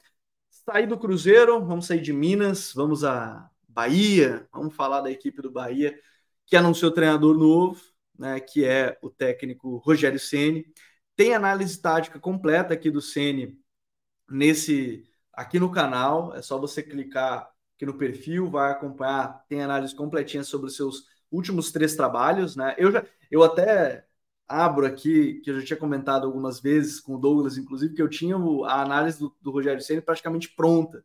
[0.48, 5.50] Sair do Cruzeiro, vamos sair de Minas, vamos a Bahia, vamos falar da equipe do
[5.50, 5.94] Bahia,
[6.46, 7.82] que anunciou treinador novo,
[8.18, 10.64] né, que é o técnico Rogério Ceni.
[11.14, 13.58] Tem análise tática completa aqui do Ceni
[14.30, 16.34] nesse aqui no canal.
[16.34, 21.04] É só você clicar aqui no perfil, vai acompanhar, tem análise completinha sobre os seus
[21.30, 22.74] últimos três trabalhos, né?
[22.78, 24.06] Eu já, eu até
[24.48, 28.08] abro aqui, que eu já tinha comentado algumas vezes com o Douglas, inclusive, que eu
[28.08, 31.04] tinha a análise do, do Rogério Ceni praticamente pronta,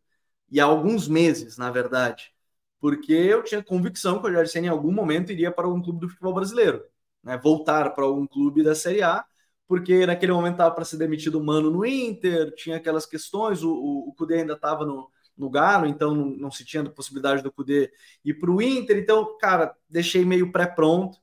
[0.52, 2.34] e há alguns meses, na verdade,
[2.80, 6.00] porque eu tinha convicção que o Rogério Ceni em algum momento iria para algum clube
[6.02, 6.84] do futebol brasileiro,
[7.24, 7.38] né?
[7.38, 9.26] voltar para algum clube da Série A,
[9.68, 13.72] porque naquele momento estava para ser demitido o Mano no Inter, tinha aquelas questões, o,
[13.72, 17.52] o, o Cudê ainda estava no, no Galo, então não, não se tinha possibilidade do
[17.52, 17.92] Cudê
[18.26, 21.20] ir para o Inter, então, cara, deixei meio pré-pronto,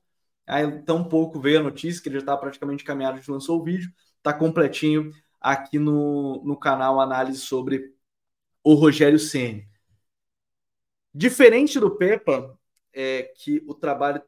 [0.46, 3.60] Aí, tão pouco veio a notícia que ele já está praticamente caminhado, a gente lançou
[3.60, 7.92] o vídeo, está completinho aqui no, no canal análise sobre
[8.62, 9.68] o Rogério Ceni.
[11.14, 12.58] Diferente do Pepa,
[12.92, 14.22] é que o trabalho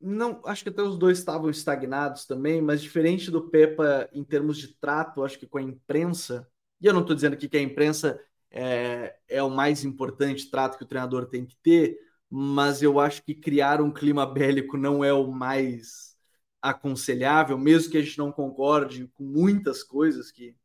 [0.00, 4.58] não, acho que até os dois estavam estagnados também, mas diferente do Pepa em termos
[4.58, 6.46] de trato, acho que com a imprensa,
[6.80, 10.76] e eu não estou dizendo aqui que a imprensa é, é o mais importante trato
[10.76, 11.98] que o treinador tem que ter,
[12.30, 16.16] mas eu acho que criar um clima bélico não é o mais
[16.60, 20.56] aconselhável, mesmo que a gente não concorde com muitas coisas que,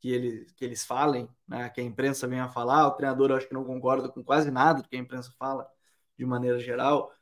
[0.00, 2.86] que, ele, que eles falem, né, que a imprensa venha falar.
[2.88, 5.68] O treinador eu acho que não concorda com quase nada do que a imprensa fala,
[6.18, 7.12] de maneira geral.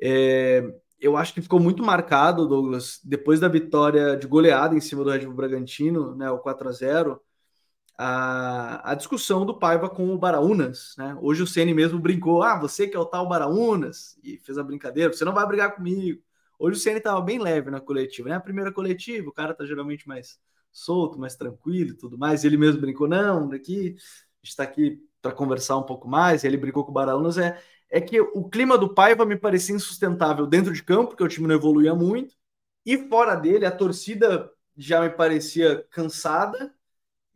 [0.00, 0.62] É,
[1.00, 5.10] eu acho que ficou muito marcado, Douglas, depois da vitória de goleada em cima do
[5.10, 7.20] Red Bull Bragantino, né, o 4 a 0
[7.98, 10.94] a, a discussão do Paiva com o Baraunas.
[10.98, 11.16] Né?
[11.20, 14.62] Hoje o Ceni mesmo brincou: ah, você que é o tal Baraunas, e fez a
[14.62, 16.22] brincadeira, você não vai brigar comigo.
[16.58, 18.36] Hoje o Ceni estava bem leve na coletiva, né?
[18.36, 20.38] A primeira coletiva, o cara tá geralmente mais
[20.72, 22.44] solto, mais tranquilo e tudo mais.
[22.44, 23.96] Ele mesmo brincou: não, daqui
[24.42, 26.44] está aqui para conversar um pouco mais.
[26.44, 27.38] Ele brincou com o Baraunas.
[27.38, 27.58] É,
[27.90, 31.46] é que o clima do Paiva me parecia insustentável dentro de campo, porque o time
[31.46, 32.34] não evoluía muito,
[32.84, 36.75] e fora dele, a torcida já me parecia cansada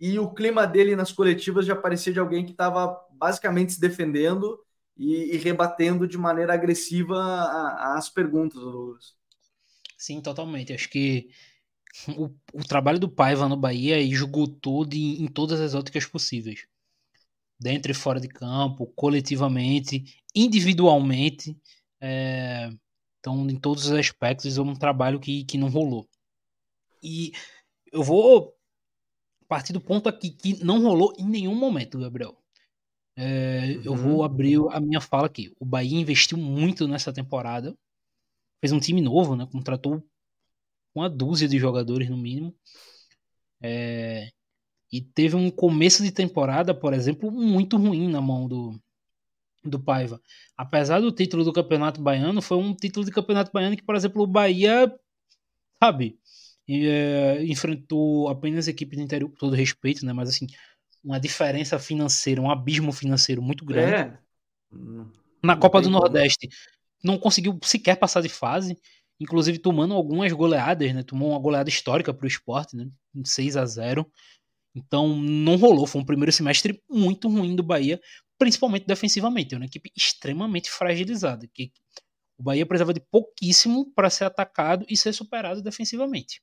[0.01, 4.59] e o clima dele nas coletivas já parecia de alguém que estava basicamente se defendendo
[4.97, 7.19] e, e, rebatendo de maneira agressiva
[7.97, 9.15] as perguntas, Douglas.
[9.99, 10.73] Sim, totalmente.
[10.73, 11.29] Acho que
[12.17, 16.67] o, o, trabalho do Paiva no Bahia esgotou de, em todas as óticas possíveis.
[17.59, 21.55] Dentro e fora de campo, coletivamente, individualmente.
[22.01, 22.71] É,
[23.19, 26.09] então, em todos os aspectos, é um trabalho que, que não rolou.
[27.03, 27.33] E
[27.93, 28.55] eu vou
[29.51, 32.41] partir do ponto aqui que não rolou em nenhum momento, Gabriel.
[33.17, 33.83] É, uhum.
[33.85, 35.53] Eu vou abrir a minha fala aqui.
[35.59, 37.77] O Bahia investiu muito nessa temporada.
[38.61, 39.49] Fez um time novo, né?
[39.51, 40.01] Contratou
[40.95, 42.55] uma dúzia de jogadores no mínimo.
[43.61, 44.31] É,
[44.93, 48.81] e teve um começo de temporada, por exemplo, muito ruim na mão do,
[49.65, 50.23] do Paiva.
[50.57, 54.23] Apesar do título do Campeonato Baiano, foi um título de Campeonato Baiano que, por exemplo,
[54.23, 54.95] o Bahia,
[55.83, 56.21] sabe,
[56.73, 60.13] é, enfrentou apenas equipe do interior, com todo respeito, né?
[60.13, 60.47] Mas assim,
[61.03, 63.95] uma diferença financeira, um abismo financeiro muito grande.
[63.95, 64.19] É.
[65.43, 66.49] Na não Copa do Nordeste,
[67.03, 68.77] não conseguiu sequer passar de fase,
[69.19, 71.03] inclusive tomando algumas goleadas, né?
[71.03, 72.89] Tomou uma goleada histórica para o esporte, né?
[73.25, 74.07] 6 a 0
[74.75, 78.01] Então não rolou, foi um primeiro semestre muito ruim do Bahia,
[78.39, 79.55] principalmente defensivamente.
[79.55, 81.49] É uma equipe extremamente fragilizada.
[81.53, 81.73] Que
[82.39, 86.41] o Bahia precisava de pouquíssimo para ser atacado e ser superado defensivamente.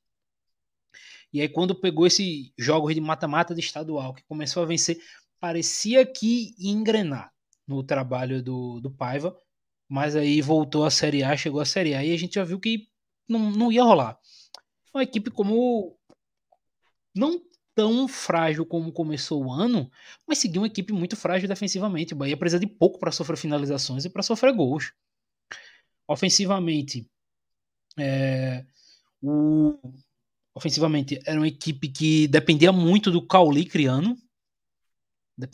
[1.34, 4.98] E aí, quando pegou esse jogos de mata-mata de estadual, que começou a vencer,
[5.40, 7.32] parecia que ia engrenar
[7.68, 9.38] no trabalho do, do Paiva,
[9.90, 12.60] mas aí voltou a Série A, chegou a Série A, e a gente já viu
[12.60, 12.88] que
[13.28, 14.18] não, não ia rolar.
[14.94, 15.98] Uma equipe como.
[17.16, 17.42] Não
[17.78, 19.92] tão frágil como começou o ano,
[20.28, 22.14] mas seguiu uma equipe muito frágil defensivamente.
[22.14, 24.94] O Bahia precisa de pouco para sofrer finalizações e para sofrer gols.
[26.08, 27.08] Ofensivamente,
[27.96, 28.66] é,
[29.22, 29.78] o,
[30.58, 34.16] ofensivamente, era uma equipe que dependia muito do Cauli criando.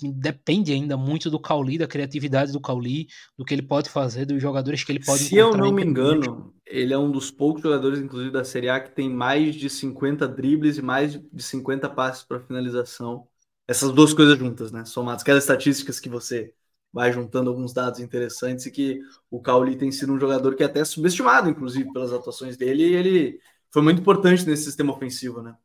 [0.02, 4.42] Depende ainda muito do Cauli, da criatividade do Cauli, do que ele pode fazer, dos
[4.42, 8.00] jogadores que ele pode Se eu não me engano, ele é um dos poucos jogadores,
[8.00, 12.24] inclusive da Série A, que tem mais de 50 dribles e mais de 50 passes
[12.24, 13.28] para finalização.
[13.68, 14.86] Essas duas coisas juntas, né?
[14.86, 15.22] Somadas.
[15.22, 16.54] Aquelas estatísticas que você
[16.94, 20.66] vai juntando alguns dados interessantes e que o Cauli tem sido um jogador que é
[20.66, 23.40] até subestimado, inclusive, pelas atuações dele, e ele
[23.74, 25.58] foi muito importante nesse sistema ofensivo, né?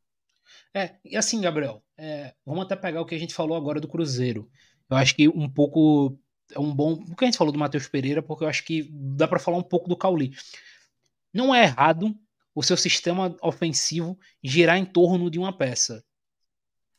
[0.72, 3.86] É, e assim, Gabriel, é, vamos até pegar o que a gente falou agora do
[3.86, 4.50] Cruzeiro.
[4.88, 6.18] Eu acho que um pouco
[6.50, 6.94] é um bom.
[6.94, 9.58] O que a gente falou do Matheus Pereira, porque eu acho que dá para falar
[9.58, 10.34] um pouco do Cauli.
[11.34, 12.18] Não é errado
[12.54, 16.02] o seu sistema ofensivo girar em torno de uma peça.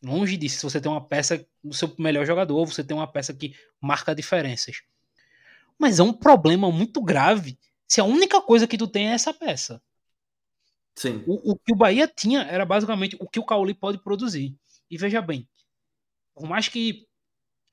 [0.04, 3.34] Longe disso, se você tem uma peça do seu melhor jogador, você tem uma peça
[3.34, 4.84] que marca diferenças.
[5.78, 7.58] Mas é um problema muito grave
[7.88, 9.82] se a única coisa que tu tem é essa peça.
[11.00, 11.24] Sim.
[11.26, 14.54] O, o que o Bahia tinha era basicamente o que o Cauli pode produzir.
[14.92, 15.48] E veja bem,
[16.36, 17.08] por mais que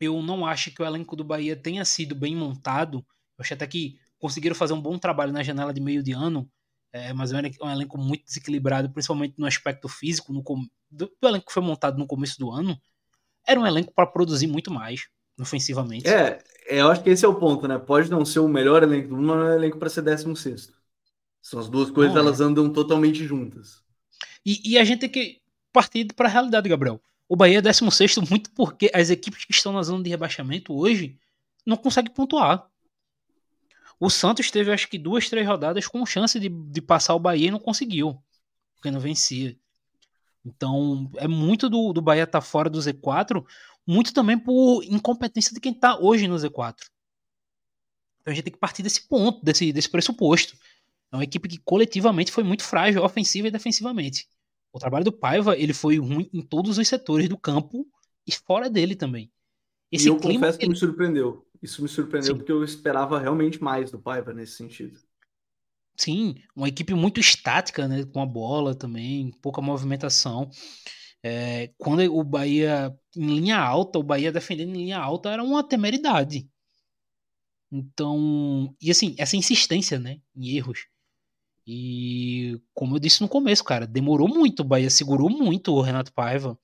[0.00, 2.98] eu não acho que o elenco do Bahia tenha sido bem montado.
[3.36, 6.48] Eu acho até que conseguiram fazer um bom trabalho na janela de meio de ano,
[6.92, 10.44] é, mas é um elenco muito desequilibrado, principalmente no aspecto físico, no,
[10.88, 12.80] do, do elenco que foi montado no começo do ano.
[13.44, 16.06] Era um elenco para produzir muito mais ofensivamente.
[16.06, 17.76] É, é, eu acho que esse é o ponto, né?
[17.76, 20.75] Pode não ser o melhor elenco do mundo, mas é um elenco para ser 16.
[21.46, 22.42] São as duas coisas, não, elas é.
[22.44, 23.80] andam totalmente juntas.
[24.44, 25.40] E, e, a gente tem que
[25.72, 27.00] partir para a realidade, Gabriel.
[27.28, 31.16] O Bahia é 16 muito porque as equipes que estão na zona de rebaixamento hoje
[31.64, 32.68] não conseguem pontuar.
[34.00, 37.46] O Santos teve acho que duas, três rodadas com chance de, de passar o Bahia
[37.46, 38.20] e não conseguiu,
[38.74, 39.56] porque não vencia.
[40.44, 43.46] Então é muito do, do Bahia estar tá fora do Z4,
[43.86, 46.74] muito também por incompetência de quem está hoje no Z4.
[48.20, 50.56] Então a gente tem que partir desse ponto, desse, desse pressuposto.
[51.12, 54.26] É uma equipe que coletivamente foi muito frágil, ofensiva e defensivamente.
[54.72, 57.86] O trabalho do Paiva ele foi ruim em todos os setores do campo
[58.26, 59.32] e fora dele também.
[59.90, 60.72] Esse e eu confesso que ele...
[60.72, 61.46] me surpreendeu.
[61.62, 62.38] Isso me surpreendeu Sim.
[62.38, 64.98] porque eu esperava realmente mais do Paiva nesse sentido.
[65.96, 70.50] Sim, uma equipe muito estática, né, com a bola também, pouca movimentação.
[71.22, 75.64] É, quando o Bahia em linha alta, o Bahia defendendo em linha alta era uma
[75.64, 76.46] temeridade.
[77.72, 80.86] Então, e assim, essa insistência, né, em erros.
[81.66, 84.60] E como eu disse no começo, cara, demorou muito.
[84.60, 86.56] O Bahia segurou muito o Renato Paiva.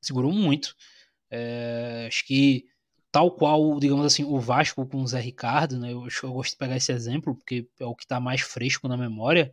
[0.00, 0.74] Segurou muito.
[1.30, 2.66] É, acho que
[3.12, 5.92] tal qual, digamos assim, o Vasco com o Zé Ricardo, né?
[5.92, 8.96] Eu, eu gosto de pegar esse exemplo, porque é o que está mais fresco na
[8.96, 9.52] memória.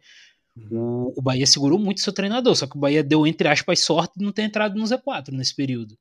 [0.56, 0.68] Uhum.
[0.72, 4.18] O, o Bahia segurou muito seu treinador, só que o Bahia deu, entre aspas, sorte
[4.18, 5.98] de não ter entrado no Z4 nesse período.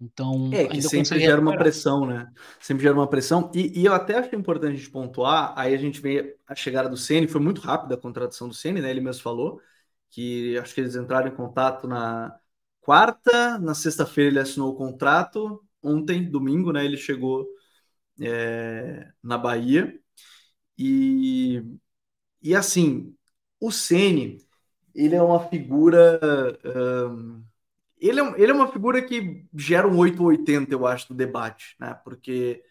[0.00, 2.30] Então, é, que sempre gera uma pressão, né?
[2.60, 3.50] Sempre gera uma pressão.
[3.52, 6.88] E, e, eu até acho importante a gente pontuar, aí a gente vê a chegada
[6.88, 8.90] do Ceni, foi muito rápida a contratação do Ceni, né?
[8.90, 9.60] Ele mesmo falou
[10.10, 12.38] que acho que eles entraram em contato na
[12.80, 16.84] quarta, na sexta-feira ele assinou o contrato, ontem, domingo, né?
[16.84, 17.46] Ele chegou
[18.20, 19.98] é, na Bahia.
[20.78, 21.62] E,
[22.42, 23.16] e assim,
[23.60, 24.38] o Ceni,
[24.94, 26.20] ele é uma figura.
[26.64, 27.47] Um,
[28.00, 31.94] ele é, ele é uma figura que gera um 880, eu acho, do debate, né?
[32.04, 32.62] Porque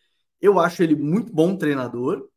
[0.41, 2.29] eu acho ele muito bom treinador.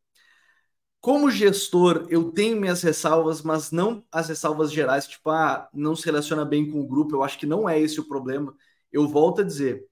[1.00, 6.04] Como gestor, eu tenho minhas ressalvas, mas não as ressalvas gerais, tipo, ah, não se
[6.04, 7.14] relaciona bem com o grupo.
[7.16, 8.54] Eu acho que não é esse o problema.
[8.92, 9.86] Eu volto a dizer,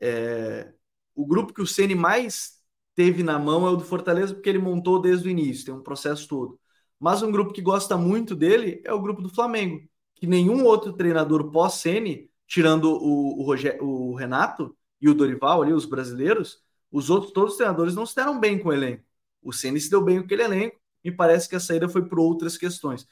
[0.00, 0.72] é,
[1.14, 2.60] o grupo que o Ceni mais
[2.94, 5.82] teve na mão é o do Fortaleza, porque ele montou desde o início, tem um
[5.82, 6.60] processo todo.
[6.98, 9.88] Mas um grupo que gosta muito dele é o grupo do Flamengo
[10.22, 15.72] que nenhum outro treinador pós-Sene, tirando o, o, Roger, o Renato e o Dorival ali,
[15.72, 16.62] os brasileiros,
[16.92, 19.02] os outros todos os treinadores não se deram bem com o elenco.
[19.42, 22.20] O Ceni se deu bem com aquele elenco, me parece que a saída foi por
[22.20, 23.04] outras questões.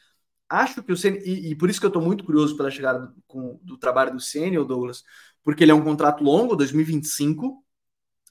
[0.48, 3.08] Acho que o Ceni, e, e por isso que eu estou muito curioso pela chegada
[3.08, 5.02] do, com, do trabalho do Ceni, o Douglas,
[5.42, 7.66] porque ele é um contrato longo, 2025,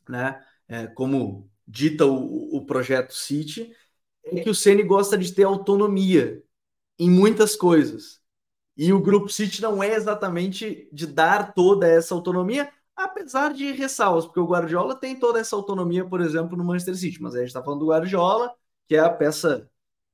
[0.07, 0.41] né?
[0.69, 3.73] É, como dita o, o projeto City,
[4.23, 6.41] é que o Ceni gosta de ter autonomia
[6.97, 8.19] em muitas coisas.
[8.81, 14.25] E o Grupo City não é exatamente de dar toda essa autonomia, apesar de ressalvas,
[14.25, 17.21] porque o Guardiola tem toda essa autonomia, por exemplo, no Manchester City.
[17.21, 18.53] Mas a gente está falando do Guardiola,
[18.87, 19.69] que é a peça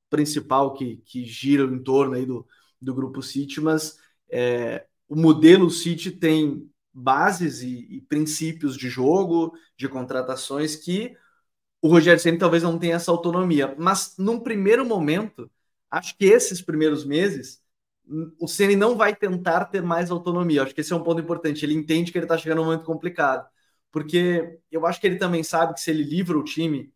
[0.10, 2.44] principal que, que gira em torno aí do,
[2.82, 4.00] do Grupo City, mas
[4.32, 11.16] é, o modelo City tem bases e, e, princípios de jogo, de contratações que
[11.84, 13.76] o Rogério Ceni talvez não tenha essa autonomia.
[13.78, 15.52] Mas num primeiro momento,
[15.92, 17.64] acho que esses primeiros meses
[18.40, 20.64] o Ceni não vai tentar ter mais autonomia.
[20.64, 21.66] Acho que esse é um ponto importante.
[21.66, 23.48] Ele entende que ele está chegando num momento complicado,
[23.92, 26.94] porque eu acho que ele também sabe que se ele livra o time,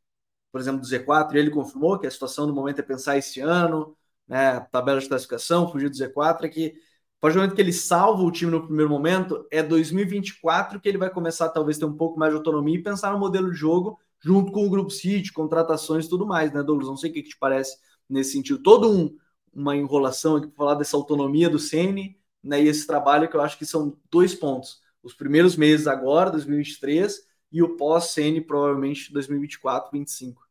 [0.52, 3.40] por exemplo, do Z4, e ele confirmou que a situação do momento é pensar esse
[3.40, 3.96] ano,
[4.28, 6.76] né, tabela de classificação, fugir do Z4, é que
[7.20, 10.88] a partir do momento que ele salva o time no primeiro momento, é 2024 que
[10.88, 13.58] ele vai começar talvez ter um pouco mais de autonomia e pensar no modelo de
[13.58, 16.88] jogo junto com o Grupo City, contratações e tudo mais, né, Douglas?
[16.88, 17.78] Não sei o que, que te parece
[18.10, 18.62] nesse sentido.
[18.64, 19.16] Todo um
[19.54, 23.42] uma enrolação aqui para falar dessa autonomia do Ceni, né, e esse trabalho que eu
[23.42, 24.82] acho que são dois pontos.
[25.04, 30.48] Os primeiros meses agora, 2023, e o pós-Ceni provavelmente 2024, 2025.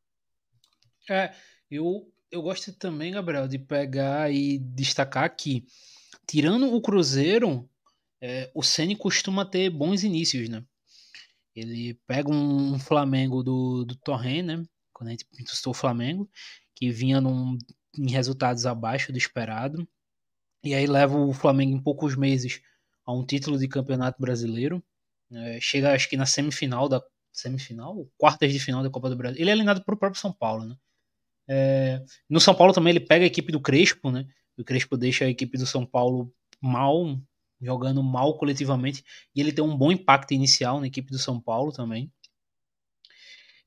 [1.09, 1.33] É,
[1.71, 5.65] eu, eu gosto também, Gabriel, de pegar e destacar que,
[6.27, 7.69] tirando o Cruzeiro,
[8.21, 10.65] é, o Ceni costuma ter bons inícios, né?
[11.55, 14.65] Ele pega um Flamengo do, do Torren, né?
[14.93, 16.29] Quando a gente conquistou o Flamengo,
[16.75, 17.57] que vinha num
[17.99, 19.87] em resultados abaixo do esperado.
[20.65, 22.61] E aí leva o Flamengo em poucos meses
[23.05, 24.83] a um título de campeonato brasileiro.
[25.31, 27.03] É, chega, acho que na semifinal da.
[27.33, 28.09] Semifinal?
[28.17, 29.41] Quartas de final da Copa do Brasil.
[29.41, 30.77] Ele é eliminado pro próprio São Paulo, né?
[31.47, 34.27] É, no São Paulo também ele pega a equipe do Crespo, né?
[34.57, 37.17] O Crespo deixa a equipe do São Paulo mal,
[37.61, 41.73] jogando mal coletivamente, e ele tem um bom impacto inicial na equipe do São Paulo
[41.73, 42.13] também.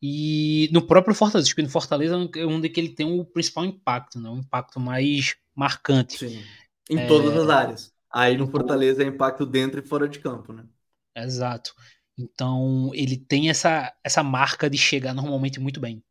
[0.02, 3.66] E no próprio Fortaleza, acho que no Fortaleza é onde que ele tem o principal
[3.66, 4.30] impacto, né?
[4.30, 6.18] um impacto mais marcante.
[6.18, 6.44] Sim.
[6.90, 7.08] Em é...
[7.08, 7.94] todas as áreas.
[8.12, 10.66] Aí no Fortaleza é impacto dentro e fora de campo, né?
[11.16, 11.74] Exato.
[12.18, 16.04] Então ele tem essa, essa marca de chegar normalmente muito bem.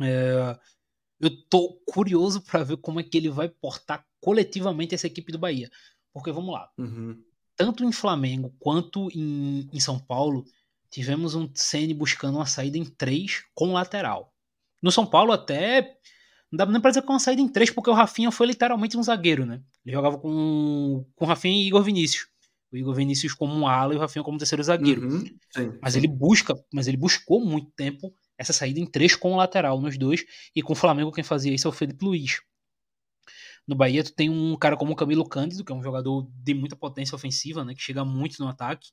[0.00, 0.58] É...
[1.18, 5.38] Eu tô curioso para ver como é que ele vai portar coletivamente essa equipe do
[5.38, 5.70] Bahia.
[6.12, 6.70] Porque vamos lá.
[6.78, 7.22] Uhum.
[7.56, 10.44] Tanto em Flamengo quanto em, em São Paulo,
[10.90, 14.34] tivemos um Ceni buscando uma saída em três com lateral.
[14.82, 15.96] No São Paulo até
[16.50, 18.48] não dá nem pra dizer que é uma saída em três, porque o Rafinha foi
[18.48, 19.62] literalmente um zagueiro, né?
[19.86, 22.26] Ele jogava com, com o Rafinha e Igor Vinícius.
[22.72, 25.08] O Igor Vinícius como um ala e o Rafinha como terceiro zagueiro.
[25.08, 26.00] Uhum, sim, mas sim.
[26.00, 29.98] ele busca, mas ele buscou muito tempo essa saída em três com o lateral nos
[29.98, 30.24] dois,
[30.56, 32.40] e com o Flamengo quem fazia isso é o Felipe Luiz.
[33.66, 36.54] No Bahia tu tem um cara como o Camilo Cândido, que é um jogador de
[36.54, 38.88] muita potência ofensiva, né, que chega muito no ataque.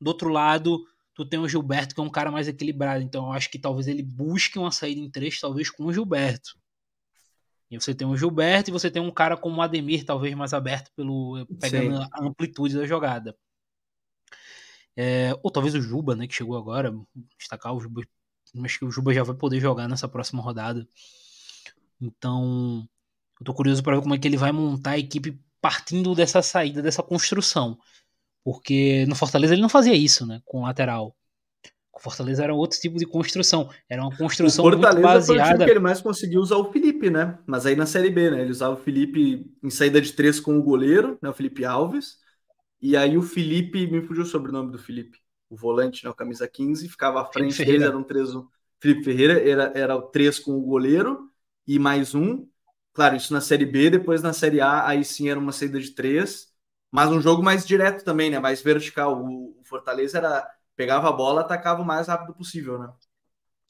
[0.00, 0.84] Do outro lado,
[1.18, 3.02] tu tem o Gilberto, que é um cara mais equilibrado.
[3.02, 6.56] Então eu acho que talvez ele busque uma saída em três, talvez com o Gilberto.
[7.68, 10.54] E você tem o Gilberto e você tem um cara como o Ademir, talvez mais
[10.54, 12.08] aberto pelo pegando Sim.
[12.12, 13.36] a amplitude da jogada.
[14.96, 16.94] É, ou talvez o Juba, né, que chegou agora,
[17.36, 18.02] destacar o Juba,
[18.64, 20.86] acho que o Juba já vai poder jogar nessa próxima rodada.
[22.00, 22.88] Então,
[23.40, 26.42] eu tô curioso para ver como é que ele vai montar a equipe partindo dessa
[26.42, 27.76] saída, dessa construção.
[28.48, 30.40] Porque no Fortaleza ele não fazia isso, né?
[30.42, 31.14] Com lateral.
[31.92, 33.68] O Fortaleza era outro tipo de construção.
[33.86, 35.26] Era uma construção o Fortaleza muito baseada.
[35.26, 37.38] Foi o time que ele mais conseguiu usar o Felipe, né?
[37.46, 38.40] Mas aí na Série B, né?
[38.40, 41.28] Ele usava o Felipe em saída de três com o goleiro, né?
[41.28, 42.16] O Felipe Alves.
[42.80, 45.18] E aí o Felipe, me fugiu o sobrenome do Felipe.
[45.50, 46.10] O volante, né?
[46.10, 48.46] O camisa 15, ficava à frente dele, era um 3 1
[48.80, 51.28] Felipe Ferreira era, era o 3 com o goleiro
[51.66, 52.48] e mais um.
[52.94, 55.90] Claro, isso na Série B, depois na Série A, aí sim era uma saída de
[55.90, 56.47] três
[56.90, 58.38] mas um jogo mais direto também, né?
[58.38, 59.22] Mais vertical.
[59.22, 62.88] O Fortaleza era pegava a bola, atacava o mais rápido possível, né?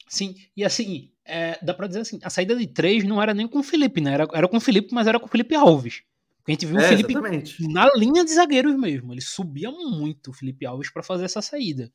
[0.07, 3.47] Sim, e assim, é, dá pra dizer assim, a saída de três não era nem
[3.47, 4.13] com o Felipe, né?
[4.13, 6.01] Era, era com o Felipe, mas era com o Felipe Alves.
[6.37, 7.67] Porque a gente viu é, o Felipe exatamente.
[7.67, 9.13] na linha de zagueiros mesmo.
[9.13, 11.91] Ele subia muito o Felipe Alves para fazer essa saída.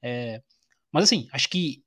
[0.00, 0.42] É,
[0.90, 1.82] mas assim, acho que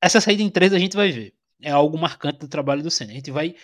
[0.00, 1.34] essa saída em três a gente vai ver.
[1.60, 3.12] É algo marcante do trabalho do Senna.
[3.12, 3.54] A gente vai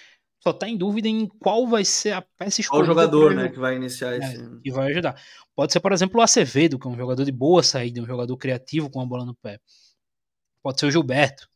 [0.42, 2.86] só tá em dúvida em qual vai ser a peça escolhida.
[2.86, 4.36] Qual jogador, né, que vai iniciar esse.
[4.36, 5.20] É, que vai ajudar.
[5.54, 8.36] Pode ser, por exemplo, o Acevedo, que é um jogador de boa saída, um jogador
[8.38, 9.60] criativo com a bola no pé.
[10.62, 11.48] Pode ser o Gilberto.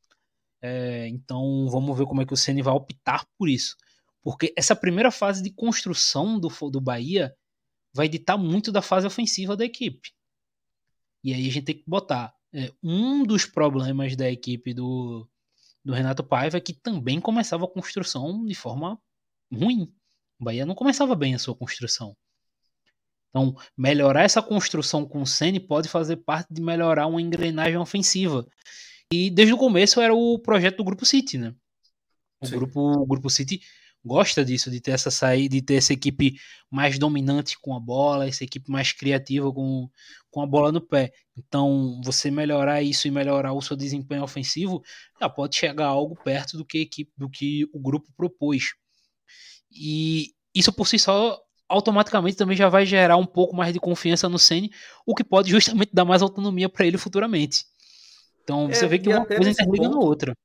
[0.61, 3.77] É, então vamos ver como é que o Ceni vai optar por isso.
[4.23, 7.35] Porque essa primeira fase de construção do, do Bahia
[7.95, 10.13] vai ditar muito da fase ofensiva da equipe.
[11.23, 15.27] E aí a gente tem que botar é, um dos problemas da equipe do,
[15.85, 18.99] do Renato Paiva que também começava a construção de forma
[19.53, 19.93] ruim.
[20.41, 22.17] O Bahia não começava bem a sua construção.
[23.29, 28.47] Então, melhorar essa construção com o Ceni pode fazer parte de melhorar uma engrenagem ofensiva.
[29.13, 31.55] E desde o começo era o projeto do Grupo City, né?
[32.41, 33.61] O grupo, o grupo City
[34.05, 36.35] gosta disso, de ter essa saída, de ter essa equipe
[36.71, 39.89] mais dominante com a bola, essa equipe mais criativa com,
[40.31, 41.13] com a bola no pé.
[41.37, 44.83] Então, você melhorar isso e melhorar o seu desempenho ofensivo,
[45.21, 48.75] já pode chegar a algo perto do que equipe, do que o grupo propôs.
[49.71, 54.29] E isso por si só automaticamente também já vai gerar um pouco mais de confiança
[54.29, 54.71] no Ceni,
[55.07, 57.65] o que pode justamente dar mais autonomia para ele futuramente.
[58.43, 60.37] Então, você é, vê que uma coisa interliga na outra.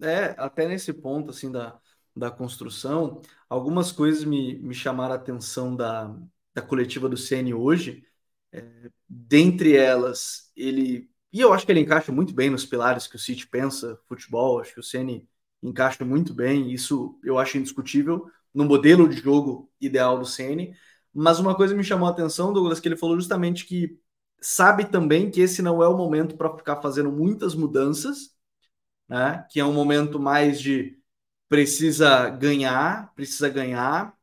[0.00, 1.78] É, até nesse ponto assim da
[2.16, 6.14] da construção, algumas coisas me, me chamaram a atenção da,
[6.54, 8.04] da coletiva do CN hoje.
[8.52, 11.10] É, dentre elas, ele.
[11.32, 14.60] E eu acho que ele encaixa muito bem nos pilares que o City pensa, futebol.
[14.60, 15.28] Acho que o CN
[15.62, 16.72] encaixa muito bem.
[16.72, 20.74] Isso eu acho indiscutível no modelo de jogo ideal do CN.
[21.12, 23.98] Mas uma coisa me chamou a atenção, Douglas, que ele falou justamente que
[24.40, 28.34] sabe também que esse não é o momento para ficar fazendo muitas mudanças,
[29.08, 29.46] né?
[29.50, 30.98] Que é um momento mais de
[31.48, 34.14] precisa ganhar, precisa ganhar,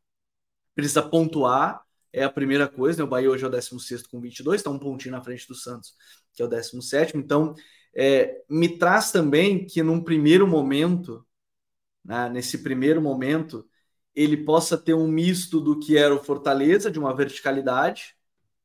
[0.76, 1.82] precisa pontuar,
[2.14, 3.00] é a primeira coisa.
[3.00, 3.04] Né?
[3.04, 5.96] O Bahia hoje é o 16 com 22, está um pontinho na frente do Santos,
[6.34, 7.18] que é o 17.
[7.18, 7.54] Então,
[7.96, 11.26] é, me traz também que num primeiro momento,
[12.04, 13.68] né, nesse primeiro momento,
[14.16, 18.16] ele possa ter um misto do que era o Fortaleza, de uma verticalidade,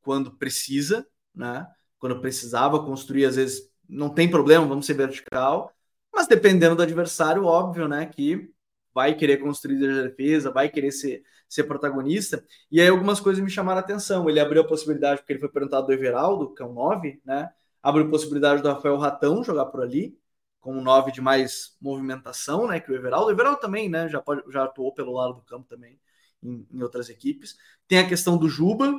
[0.02, 1.66] quando precisa, né?
[1.98, 5.72] quando precisava construir, às vezes não tem problema, vamos ser vertical,
[6.16, 8.50] mas dependendo do adversário, óbvio, né, que
[8.94, 12.42] vai querer construir a defesa, vai querer ser, ser protagonista.
[12.70, 14.28] E aí algumas coisas me chamaram a atenção.
[14.28, 17.50] Ele abriu a possibilidade, porque ele foi perguntado do Everaldo, que é um 9, né?
[17.82, 20.18] Abriu a possibilidade do Rafael Ratão jogar por ali,
[20.60, 22.80] como um 9 de mais movimentação, né?
[22.80, 23.26] Que o Everaldo.
[23.28, 24.08] O Everaldo também, né?
[24.08, 26.00] Já, pode, já atuou pelo lado do campo também
[26.42, 27.56] em, em outras equipes.
[27.86, 28.92] Tem a questão do Juba,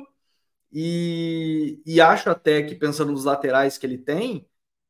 [0.72, 4.46] e, e acho até que, pensando nos laterais que ele tem,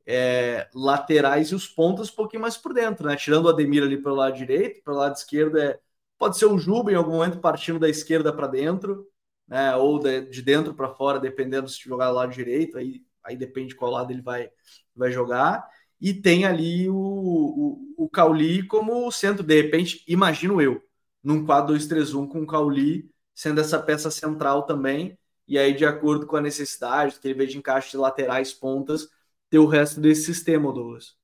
[0.08, 3.14] é, laterais e os pontos um pouquinho mais por dentro, né?
[3.14, 5.78] Tirando o Ademir ali pelo lado direito, pelo lado esquerdo é
[6.18, 9.06] pode ser o Juba em algum momento partindo da esquerda para dentro,
[9.46, 9.76] né?
[9.76, 13.74] Ou de, de dentro para fora, dependendo se jogar do lado direito, aí, aí depende
[13.74, 14.50] qual lado ele vai,
[14.96, 15.68] vai jogar.
[16.00, 20.82] E tem ali o, o, o Cauli como centro, de repente, imagino eu,
[21.22, 26.36] num 4-2-3-1 com o Cauli sendo essa peça central também e aí, de acordo com
[26.36, 29.08] a necessidade, que ele vê de encaixe de laterais, pontas,
[29.50, 31.16] ter o resto desse sistema, Douglas.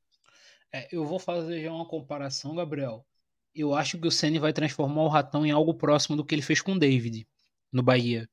[0.72, 3.07] É, eu vou fazer já uma comparação, Gabriel.
[3.55, 6.43] Eu acho que o Ceni vai transformar o Ratão em algo próximo do que ele
[6.43, 7.27] fez com o David
[7.72, 8.29] no Bahia,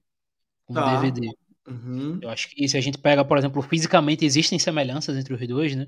[0.65, 0.85] com tá.
[0.85, 1.29] o DVD.
[1.67, 2.19] Uhum.
[2.21, 5.75] Eu acho que se a gente pega, por exemplo, fisicamente existem semelhanças entre os dois,
[5.75, 5.87] né?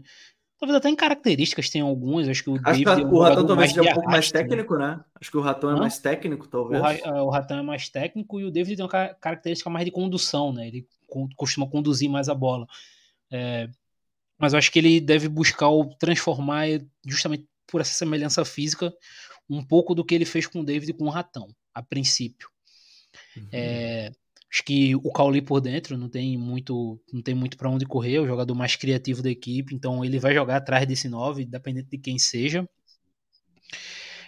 [0.60, 2.30] Talvez até em características tem algumas.
[2.30, 2.84] Acho que o acho David.
[2.84, 4.40] Que é o Ratão talvez seja um pouco mais né?
[4.40, 4.88] técnico, né?
[4.88, 5.04] né?
[5.20, 6.82] Acho que o Ratão é mais técnico, talvez.
[6.82, 9.92] O, é, o Ratão é mais técnico e o David tem uma característica mais de
[9.92, 10.68] condução, né?
[10.68, 10.88] Ele
[11.36, 12.66] costuma conduzir mais a bola.
[13.32, 13.70] É,
[14.38, 16.68] mas eu acho que ele deve buscar o transformar,
[17.06, 18.94] justamente por essa semelhança física,
[19.50, 22.50] um pouco do que ele fez com o David e com o Ratão, a princípio.
[23.36, 23.48] Uhum.
[23.52, 24.12] É,
[24.54, 28.18] Acho que o Cauli por dentro não tem muito, não tem muito para onde correr,
[28.18, 31.90] é o jogador mais criativo da equipe, então ele vai jogar atrás desse 9, dependendo
[31.90, 32.64] de quem seja.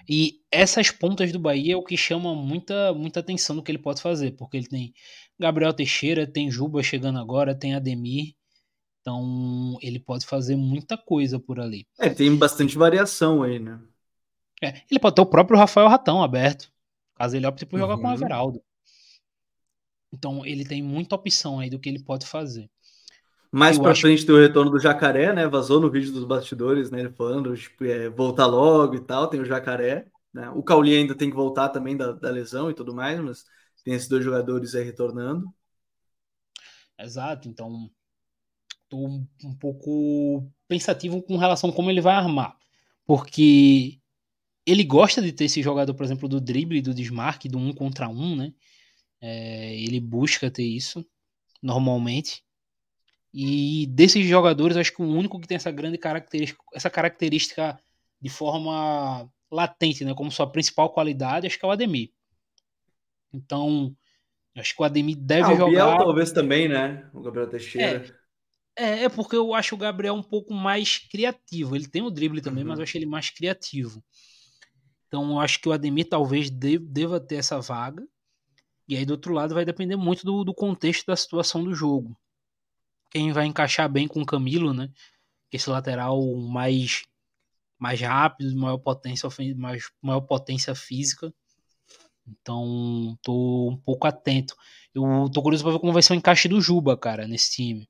[0.10, 3.78] E essas pontas do Bahia é o que chama muita, muita atenção do que ele
[3.78, 4.94] pode fazer, porque ele tem
[5.40, 8.34] Gabriel Teixeira, tem Juba chegando agora, tem Ademir.
[9.06, 11.88] Então ele pode fazer muita coisa por ali.
[12.00, 13.80] É, tem bastante variação aí, né?
[14.64, 16.72] É, ele pode ter o próprio Rafael Ratão aberto,
[17.14, 18.02] caso ele opte por jogar uhum.
[18.02, 18.64] com o Everaldo.
[20.12, 22.68] Então ele tem muita opção aí do que ele pode fazer.
[23.52, 24.26] Mais para frente que...
[24.26, 25.48] tem o retorno do jacaré, né?
[25.48, 27.02] Vazou no vídeo dos bastidores, né?
[27.02, 30.08] Ele falando, tipo, é, voltar logo e tal, tem o jacaré.
[30.34, 30.50] Né?
[30.50, 33.46] O Cauli ainda tem que voltar também da, da, lesão e tudo mais, mas
[33.84, 35.54] tem esses dois jogadores aí retornando.
[36.98, 37.90] Exato, então
[38.90, 42.58] tô um, um pouco pensativo com relação a como ele vai armar.
[43.06, 44.00] Porque
[44.66, 48.10] ele gosta de ter esse jogador, por exemplo, do drible, do desmarque, do um contra
[48.10, 48.54] um, né?
[49.22, 51.06] É, ele busca ter isso
[51.62, 52.44] normalmente.
[53.34, 57.78] E desses jogadores, acho que o único que tem essa grande característica, essa característica
[58.22, 62.12] de forma latente, né, como sua principal qualidade, acho que é o Ademir.
[63.34, 63.96] Então,
[64.56, 65.70] acho que o Ademir deve ah, o jogar.
[65.70, 67.10] Biel, talvez também, né?
[67.14, 68.06] O Gabriel Teixeira.
[68.08, 68.25] É,
[68.78, 71.76] é, é, porque eu acho o Gabriel um pouco mais criativo.
[71.76, 72.70] Ele tem o drible também, uhum.
[72.70, 74.04] mas eu acho ele mais criativo.
[75.08, 78.06] Então, eu acho que o Ademir talvez deva ter essa vaga.
[78.88, 82.18] E aí, do outro lado, vai depender muito do, do contexto da situação do jogo.
[83.10, 84.90] Quem vai encaixar bem com o Camilo, né?
[85.52, 87.04] Esse lateral mais,
[87.80, 91.34] mais rápido, maior potência, mais, maior potência física.
[92.28, 94.56] Então, tô um pouco atento.
[94.94, 97.88] Eu tô curioso para ver como vai ser o encaixe do Juba, cara, nesse time.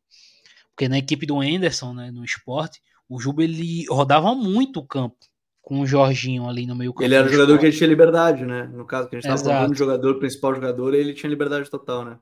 [0.75, 5.17] Porque na equipe do Anderson, né, no esporte, o Juba ele rodava muito o campo
[5.61, 7.05] com o Jorginho ali no meio campo.
[7.05, 8.63] Ele era o jogador que ele tinha liberdade, né?
[8.67, 11.69] No caso que a gente estava falando do jogador, o principal jogador, ele tinha liberdade
[11.69, 12.19] total, né?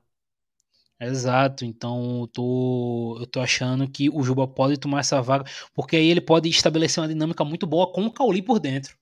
[1.00, 5.44] Exato, então eu tô, eu tô achando que o Juba pode tomar essa vaga,
[5.74, 8.96] porque aí ele pode estabelecer uma dinâmica muito boa com o Cauli por dentro.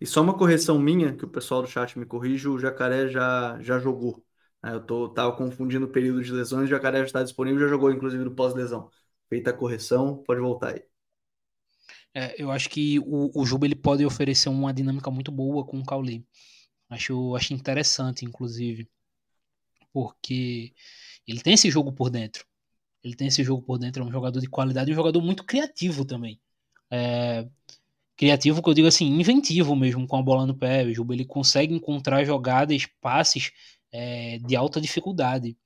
[0.00, 3.58] E só uma correção minha, que o pessoal do chat me corrige, o Jacaré já,
[3.62, 4.24] já jogou.
[4.66, 4.74] Né?
[4.74, 7.92] Eu tô, tava confundindo o período de lesões, o Jacaré já está disponível, já jogou
[7.92, 8.90] inclusive no pós-lesão.
[9.28, 10.82] Feita a correção, pode voltar aí.
[12.12, 15.78] É, eu acho que o, o Juba ele pode oferecer uma dinâmica muito boa com
[15.78, 16.26] o Cauli.
[16.88, 18.88] Acho, acho interessante, inclusive,
[19.92, 20.74] porque
[21.26, 22.44] ele tem esse jogo por dentro.
[23.04, 25.44] Ele tem esse jogo por dentro, é um jogador de qualidade e um jogador muito
[25.44, 26.40] criativo também.
[26.90, 27.48] É,
[28.16, 30.84] criativo que eu digo assim, inventivo mesmo com a bola no pé.
[30.84, 33.52] O Juba ele consegue encontrar jogadas, passes
[33.92, 35.56] é, de alta dificuldade.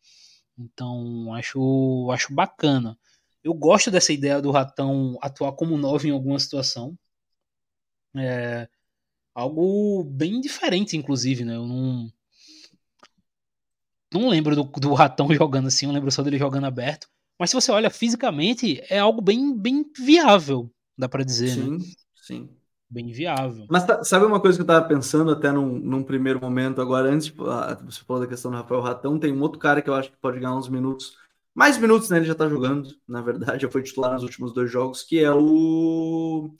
[0.58, 2.98] Então acho, acho bacana.
[3.42, 6.96] Eu gosto dessa ideia do Ratão atuar como nove em alguma situação.
[8.16, 8.68] É
[9.34, 11.56] algo bem diferente, inclusive, né?
[11.56, 12.12] Eu não.
[14.12, 17.08] Não lembro do, do Ratão jogando assim, eu lembro só dele jogando aberto.
[17.38, 21.78] Mas se você olha fisicamente, é algo bem, bem viável, dá para dizer, sim, né?
[21.78, 22.59] Sim, sim.
[22.90, 23.66] Bem viável.
[23.70, 27.08] Mas tá, sabe uma coisa que eu tava pensando até num, num primeiro momento agora,
[27.08, 29.94] antes, ah, você falou da questão do Rafael Ratão, tem um outro cara que eu
[29.94, 31.16] acho que pode ganhar uns minutos
[31.54, 32.18] mais minutos, né?
[32.18, 35.30] Ele já tá jogando, na verdade, já foi titular nos últimos dois jogos, que é
[35.32, 36.54] o.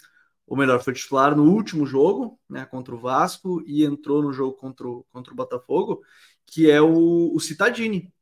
[0.47, 2.64] Ou melhor, foi titular no último jogo, né?
[2.66, 6.03] Contra o Vasco, e entrou no jogo contra o, contra o Botafogo,
[6.47, 8.12] que é o, o Citadini.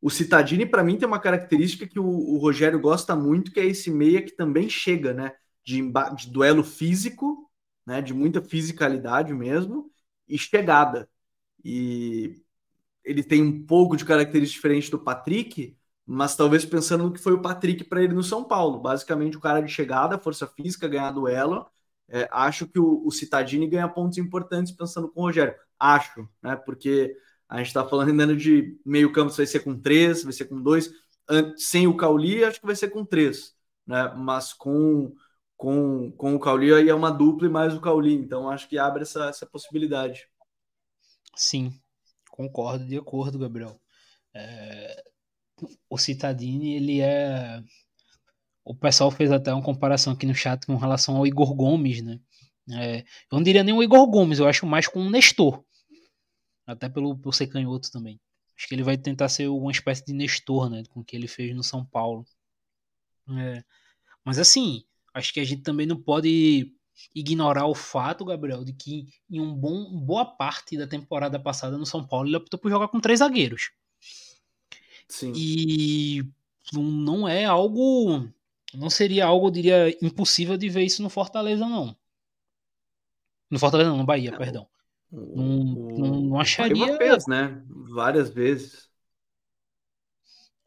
[0.00, 3.66] O Citadini, para mim, tem uma característica que o, o, Rogério gosta muito, que é
[3.66, 5.32] esse meia que também chega, né?
[5.64, 5.80] De,
[6.16, 7.45] de duelo físico,
[7.86, 8.02] né?
[8.02, 9.90] De muita fisicalidade mesmo,
[10.28, 11.08] e chegada.
[11.64, 12.42] e
[13.04, 17.32] ele tem um pouco de característica diferente do Patrick, mas talvez pensando no que foi
[17.32, 18.80] o Patrick para ele no São Paulo.
[18.80, 21.66] Basicamente, o cara de chegada, força física, ganhar duelo.
[22.08, 25.54] É, acho que o, o Citadini ganha pontos importantes pensando com o Rogério.
[25.78, 26.56] Acho, né?
[26.56, 27.16] Porque
[27.48, 30.60] a gente está falando ainda de meio campo, vai ser com três, vai ser com
[30.60, 30.90] dois.
[31.56, 33.54] Sem o Cauli, acho que vai ser com três,
[33.86, 34.12] né?
[34.16, 35.14] Mas com,
[35.56, 38.14] com, com o Cauli aí é uma dupla e mais o Cauli.
[38.14, 40.28] Então acho que abre essa, essa possibilidade.
[41.34, 41.72] Sim,
[42.30, 43.80] concordo, de acordo, Gabriel.
[44.34, 45.04] É,
[45.88, 47.62] o Citadini, ele é.
[48.64, 52.20] O pessoal fez até uma comparação aqui no chat com relação ao Igor Gomes, né?
[52.72, 55.64] É, eu não diria nem o Igor Gomes, eu acho mais com o Nestor.
[56.66, 58.20] Até pelo, pelo ser canhoto também.
[58.56, 60.82] Acho que ele vai tentar ser uma espécie de Nestor, né?
[60.90, 62.26] Com o que ele fez no São Paulo.
[63.28, 63.62] É,
[64.24, 64.84] mas assim,
[65.16, 66.72] acho que a gente também não pode
[67.14, 71.86] ignorar o fato, Gabriel, de que em um bom, boa parte da temporada passada no
[71.86, 73.70] São Paulo ele optou por jogar com três zagueiros.
[75.08, 75.32] Sim.
[75.34, 76.24] E
[76.72, 78.28] não é algo.
[78.74, 81.96] Não seria algo, eu diria, impossível de ver isso no Fortaleza, não.
[83.50, 84.38] No Fortaleza, não, no Bahia, não.
[84.38, 84.68] perdão.
[85.10, 85.64] O, não,
[85.98, 86.96] não, não acharia.
[86.98, 87.62] Fez, né?
[87.68, 88.90] Várias vezes.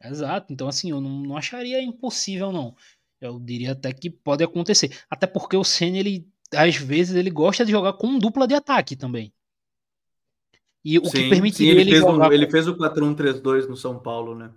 [0.02, 0.52] Exato.
[0.52, 2.74] Então, assim, eu não, não acharia impossível, não.
[3.20, 4.98] Eu diria até que pode acontecer.
[5.10, 8.96] Até porque o Senna, ele, às vezes, ele gosta de jogar com dupla de ataque
[8.96, 9.32] também.
[10.84, 12.30] E o sim, que permitiria ele, ele fez jogar...
[12.30, 14.50] O, ele fez o 4-1-3-2 no São Paulo, né?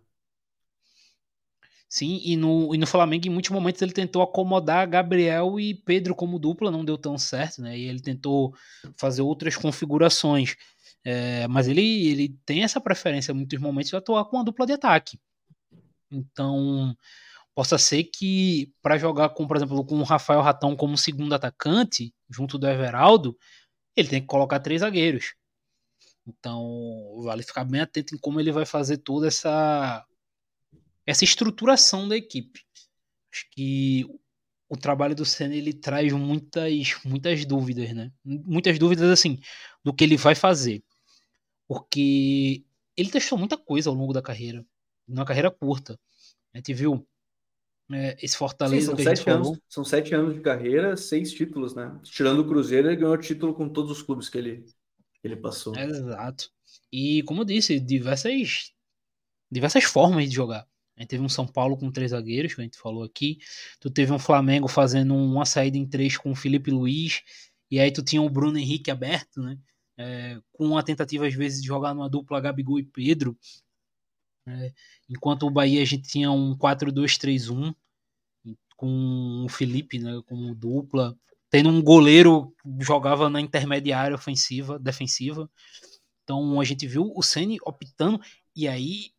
[1.89, 6.16] Sim, e no, e no Flamengo, em muitos momentos, ele tentou acomodar Gabriel e Pedro
[6.16, 7.78] como dupla, não deu tão certo, né?
[7.78, 8.55] E ele tentou
[8.97, 10.55] fazer outras configurações.
[11.03, 14.66] É, mas ele, ele tem essa preferência, em muitos momentos, de atuar com uma dupla
[14.66, 15.20] de ataque.
[16.09, 16.95] Então,
[17.56, 22.14] possa ser que para jogar com, por exemplo, com o Rafael Ratão como segundo atacante,
[22.30, 23.38] junto do Everaldo,
[23.95, 25.36] ele tem que colocar três zagueiros.
[26.26, 30.06] Então, vale ficar bem atento em como ele vai fazer toda essa
[31.06, 32.62] essa estruturação da equipe.
[33.32, 34.06] Acho que
[34.70, 36.72] o trabalho do Senna ele traz muitas
[37.06, 38.12] muitas dúvidas, né?
[38.24, 39.39] Muitas dúvidas assim
[39.84, 40.84] do que ele vai fazer.
[41.68, 42.64] Porque
[42.97, 44.66] ele testou muita coisa ao longo da carreira,
[45.08, 45.99] numa carreira curta.
[46.54, 47.08] A gente viu
[47.91, 49.61] é, esse Fortaleza Sim, são sete anos, falou.
[49.67, 51.99] São sete anos de carreira, seis títulos, né?
[52.03, 54.65] Tirando o Cruzeiro, ele ganhou título com todos os clubes que ele,
[55.23, 55.75] ele passou.
[55.75, 56.49] Exato.
[56.91, 58.71] E como eu disse, diversas,
[59.51, 60.67] diversas formas de jogar.
[60.95, 63.39] A gente teve um São Paulo com três zagueiros, que a gente falou aqui.
[63.79, 67.21] Tu teve um Flamengo fazendo uma saída em três com o Felipe Luiz.
[67.69, 69.57] E aí tu tinha o Bruno Henrique aberto, né?
[69.97, 73.38] É, com uma tentativa, às vezes, de jogar numa dupla Gabigol e Pedro.
[74.48, 74.74] É,
[75.10, 77.74] enquanto o Bahia a gente tinha um 4-2-3-1
[78.76, 81.16] com o Felipe, né, como dupla,
[81.50, 85.50] tendo um goleiro que jogava na intermediária ofensiva, defensiva.
[86.24, 88.20] Então a gente viu o Ceni optando
[88.56, 89.12] e aí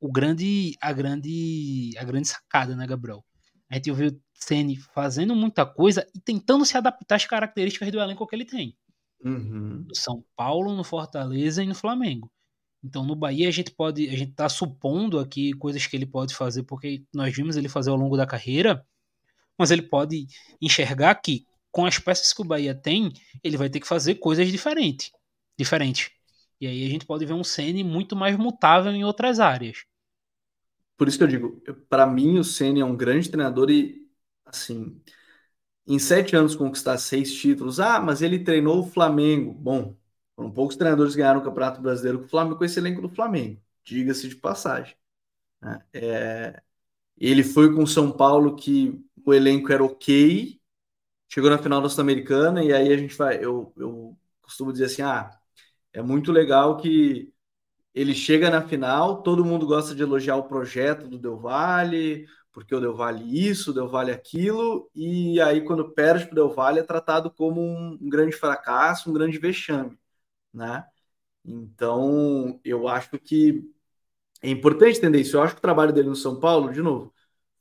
[0.00, 3.24] o grande a grande a grande sacada, né, Gabriel?
[3.70, 8.00] A gente viu o Ceni fazendo muita coisa e tentando se adaptar às características do
[8.00, 8.76] elenco que ele tem.
[9.24, 9.84] Uhum.
[9.88, 12.30] No São Paulo, no Fortaleza e no Flamengo.
[12.82, 16.34] Então no Bahia a gente pode, a gente tá supondo aqui coisas que ele pode
[16.34, 18.86] fazer, porque nós vimos ele fazer ao longo da carreira,
[19.58, 20.26] mas ele pode
[20.60, 23.12] enxergar que com as peças que o Bahia tem,
[23.42, 25.10] ele vai ter que fazer coisas diferentes.
[25.58, 26.12] Diferente.
[26.60, 29.84] E aí a gente pode ver um Ceni muito mais mutável em outras áreas.
[30.96, 34.08] Por isso que eu digo, para mim o Ceni é um grande treinador e
[34.44, 35.00] assim,
[35.86, 39.52] em sete anos conquistar seis títulos, ah, mas ele treinou o Flamengo.
[39.54, 39.96] Bom,
[40.38, 43.08] foram poucos treinadores que ganharam o Campeonato Brasileiro com o Flamengo, com esse elenco do
[43.08, 44.94] Flamengo, diga-se de passagem.
[45.60, 45.82] Né?
[45.92, 46.62] É,
[47.18, 50.60] ele foi com o São Paulo, que o elenco era ok,
[51.28, 53.44] chegou na final da Sul-Americana, e aí a gente vai.
[53.44, 55.28] Eu, eu costumo dizer assim: ah,
[55.92, 57.32] é muito legal que
[57.92, 62.74] ele chega na final, todo mundo gosta de elogiar o projeto do Del Valle, porque
[62.74, 66.54] o Del Valle isso, o Del Valle aquilo, e aí quando perde para o Del
[66.54, 69.98] Valle é tratado como um, um grande fracasso, um grande vexame
[70.52, 70.86] né?
[71.44, 73.64] Então, eu acho que
[74.42, 75.36] é importante entender isso.
[75.36, 77.12] Eu acho que o trabalho dele no São Paulo, de novo,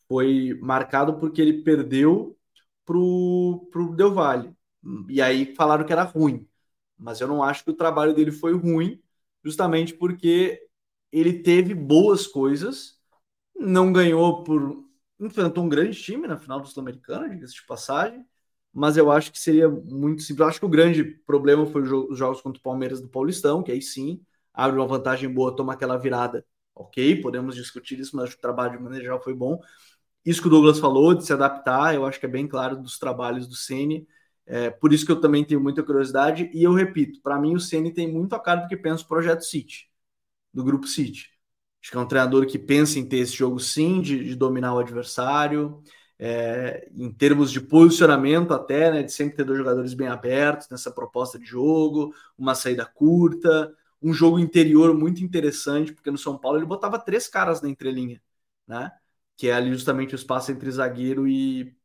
[0.08, 2.38] foi marcado porque ele perdeu
[2.86, 4.56] pro, pro Del Valle.
[5.10, 6.48] E aí falaram que era ruim.
[6.98, 9.02] Mas eu não acho que o trabalho dele foi ruim,
[9.44, 10.62] justamente porque
[11.12, 13.00] ele teve boas coisas,
[13.56, 14.86] não ganhou por.
[15.20, 18.26] enfrentou um grande time na final do Sul-Americano, diga-se de passagem,
[18.78, 20.40] mas eu acho que seria muito simples.
[20.40, 23.72] Eu acho que o grande problema foi os jogos contra o Palmeiras do Paulistão, que
[23.72, 24.22] aí sim
[24.54, 26.46] abre uma vantagem boa, toma aquela virada.
[26.76, 29.60] Ok, podemos discutir isso, mas acho que o trabalho de maneira foi bom.
[30.24, 33.00] Isso que o Douglas falou, de se adaptar, eu acho que é bem claro dos
[33.00, 34.08] trabalhos do Ceni.
[34.46, 36.48] É, por isso que eu também tenho muita curiosidade.
[36.54, 39.08] E eu repito, para mim o Ceni tem muito a cara do que pensa o
[39.08, 39.90] projeto City,
[40.54, 41.32] do grupo City.
[41.82, 44.76] Acho que é um treinador que pensa em ter esse jogo sim, de, de dominar
[44.76, 45.82] o adversário,
[46.20, 50.92] é, em termos de posicionamento até, né, de sempre ter dois jogadores bem abertos nessa
[50.92, 56.58] proposta de jogo, uma saída curta, um jogo interior muito interessante, porque no São Paulo
[56.58, 58.22] ele botava três caras na entrelinha,
[58.68, 58.92] né?
[59.36, 61.76] Que é ali justamente o espaço entre zagueiro e,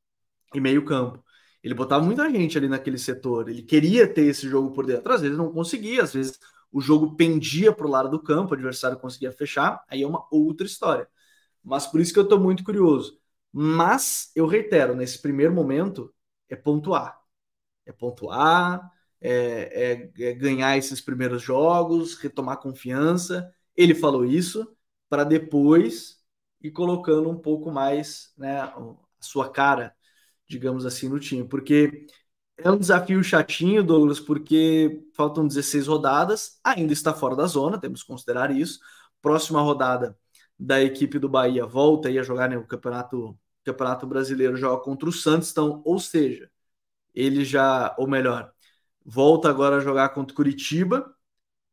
[0.55, 1.23] e meio campo.
[1.63, 3.49] Ele botava muita gente ali naquele setor.
[3.49, 5.13] Ele queria ter esse jogo por dentro.
[5.13, 6.39] Às vezes não conseguia, às vezes
[6.73, 10.27] o jogo pendia para o lado do campo, o adversário conseguia fechar, aí é uma
[10.31, 11.09] outra história.
[11.65, 13.22] Mas por isso que eu estou muito curioso.
[13.53, 16.13] Mas eu reitero, nesse primeiro momento,
[16.49, 17.21] é pontuar.
[17.87, 18.91] É pontuar,
[19.21, 23.53] é, é, é ganhar esses primeiros jogos, retomar confiança.
[23.77, 24.77] Ele falou isso
[25.09, 26.23] para depois
[26.63, 28.75] ir colocando um pouco mais né, a
[29.21, 29.95] sua cara
[30.49, 31.47] digamos assim, no time.
[31.49, 32.07] Porque
[32.57, 38.03] é um desafio chatinho, Douglas, porque faltam 16 rodadas, ainda está fora da zona, temos
[38.03, 38.81] que considerar isso.
[39.21, 40.19] Próxima rodada
[40.59, 45.51] da equipe do Bahia volta a jogar no Campeonato, Campeonato Brasileiro, joga contra o Santos,
[45.51, 46.51] então, ou seja,
[47.15, 48.53] ele já, ou melhor,
[49.05, 51.15] volta agora a jogar contra o Curitiba,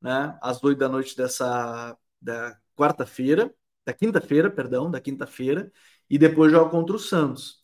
[0.02, 3.54] né, às 8 da noite dessa da quarta-feira,
[3.86, 5.72] da quinta-feira, perdão, da quinta-feira,
[6.10, 7.62] e depois joga contra o Santos.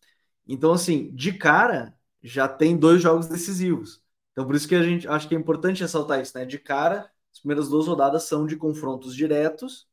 [0.47, 4.01] Então, assim, de cara, já tem dois jogos decisivos.
[4.31, 6.45] Então, por isso que a gente acho que é importante ressaltar isso, né?
[6.45, 9.87] De cara, as primeiras duas rodadas são de confrontos diretos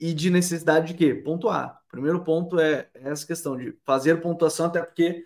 [0.00, 1.14] e de necessidade de quê?
[1.14, 1.80] Pontuar.
[1.90, 5.24] Primeiro ponto é essa questão de fazer pontuação, até porque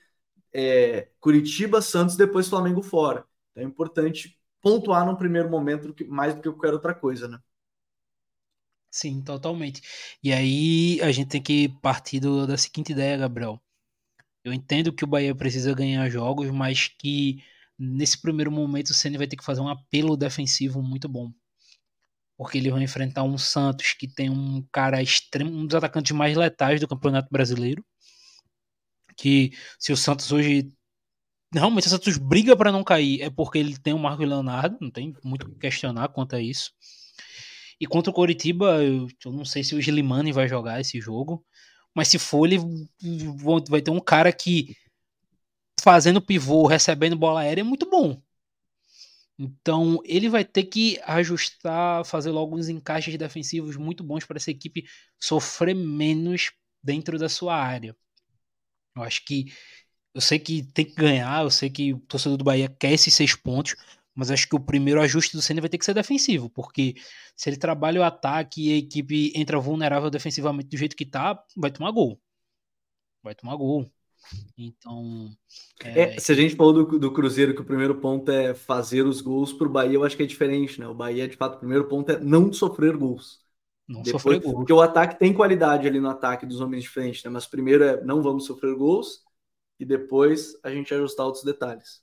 [0.52, 3.24] é, Curitiba, Santos, depois Flamengo fora.
[3.52, 7.38] Então é importante pontuar no primeiro momento mais do que qualquer outra coisa, né?
[8.90, 9.82] Sim, totalmente.
[10.22, 13.62] E aí a gente tem que partir do, da seguinte ideia, Gabriel.
[14.44, 17.44] Eu entendo que o Bahia precisa ganhar jogos, mas que
[17.78, 21.32] nesse primeiro momento o Ceni vai ter que fazer um apelo defensivo muito bom.
[22.38, 26.36] Porque ele vai enfrentar um Santos que tem um cara extremo, um dos atacantes mais
[26.36, 27.84] letais do Campeonato Brasileiro.
[29.16, 30.68] Que se o Santos hoje
[31.52, 34.90] realmente o Santos briga para não cair é porque ele tem o Marco Leonardo, não
[34.90, 36.72] tem muito o que questionar quanto a isso.
[37.80, 41.44] E contra o Coritiba, eu, eu não sei se o Gilimani vai jogar esse jogo.
[41.94, 42.58] Mas se for, ele
[43.68, 44.76] vai ter um cara que
[45.80, 48.20] fazendo pivô, recebendo bola aérea é muito bom.
[49.38, 54.50] Então ele vai ter que ajustar, fazer logo uns encaixes defensivos muito bons para essa
[54.50, 54.84] equipe
[55.20, 57.96] sofrer menos dentro da sua área.
[58.96, 59.46] Eu acho que
[60.14, 63.14] eu sei que tem que ganhar, eu sei que o torcedor do Bahia quer esses
[63.14, 63.76] seis pontos,
[64.14, 66.94] mas acho que o primeiro ajuste do Senna vai ter que ser defensivo, porque
[67.36, 71.42] se ele trabalha o ataque e a equipe entra vulnerável defensivamente do jeito que tá,
[71.56, 72.20] vai tomar gol.
[73.22, 73.88] Vai tomar gol.
[74.56, 75.30] Então.
[75.82, 76.16] É...
[76.16, 79.20] É, se a gente falou do, do, Cruzeiro que o primeiro ponto é fazer os
[79.20, 80.88] gols, para o Bahia eu acho que é diferente, né?
[80.88, 83.40] O Bahia, de fato, o primeiro ponto é não sofrer gols.
[83.86, 84.56] Não Depois, sofrer gols.
[84.56, 87.30] Porque o ataque tem qualidade ali no ataque dos homens de frente, né?
[87.30, 89.22] Mas primeiro é não vamos sofrer gols
[89.78, 92.02] e depois a gente ajustar outros detalhes.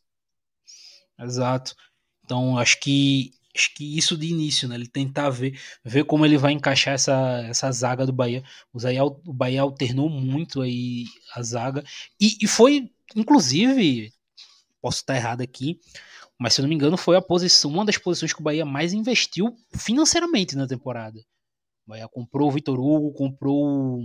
[1.19, 1.76] Exato.
[2.23, 4.76] Então, acho que acho que isso de início, né?
[4.76, 8.43] Ele tentar ver, ver como ele vai encaixar essa, essa zaga do Bahia.
[8.74, 11.84] O, Zay, o Bahia alternou muito aí a zaga.
[12.20, 14.12] E, e foi, inclusive,
[14.82, 15.80] posso estar errado aqui,
[16.39, 18.66] mas se eu não me engano, foi a posição, uma das posições que o Bahia
[18.66, 21.20] mais investiu financeiramente na temporada.
[21.86, 24.03] O Bahia comprou o Vitor Hugo, comprou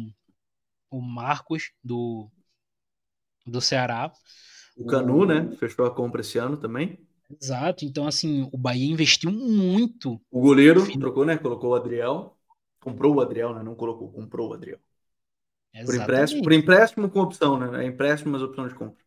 [0.90, 2.30] o Marcos do,
[3.46, 4.12] do Ceará.
[4.76, 5.50] O Canu, o, né?
[5.56, 6.98] Fechou a compra esse ano também.
[7.40, 10.20] Exato, então assim, o Bahia investiu muito.
[10.30, 11.36] O goleiro trocou, né?
[11.36, 12.36] Colocou o Adriel.
[12.80, 13.62] Comprou o Adriel, né?
[13.62, 14.78] Não colocou, comprou o Adriel.
[15.84, 17.84] Por empréstimo, por empréstimo com opção, né?
[17.84, 19.04] É empréstimo, mas opção de compra.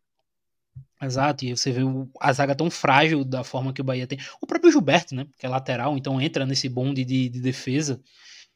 [1.02, 1.82] Exato, e você vê
[2.20, 4.18] a zaga tão frágil da forma que o Bahia tem.
[4.40, 5.26] O próprio Gilberto, né?
[5.38, 8.00] Que é lateral, então entra nesse bonde de, de defesa.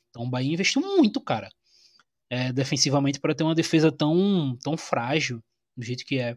[0.09, 1.51] Então o Bahia investiu muito, cara,
[2.31, 5.43] é, defensivamente para ter uma defesa tão, tão frágil
[5.77, 6.37] do jeito que é.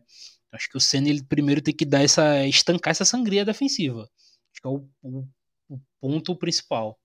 [0.51, 4.01] Acho que o Senna ele primeiro tem que dar essa estancar essa sangria defensiva.
[4.01, 5.27] Acho que é o, o,
[5.69, 6.99] o ponto principal.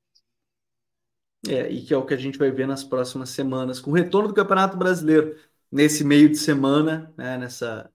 [1.49, 3.95] É, e que é o que a gente vai ver nas próximas semanas, com o
[3.95, 5.37] retorno do Campeonato Brasileiro
[5.71, 7.89] nesse meio de semana, né, nessa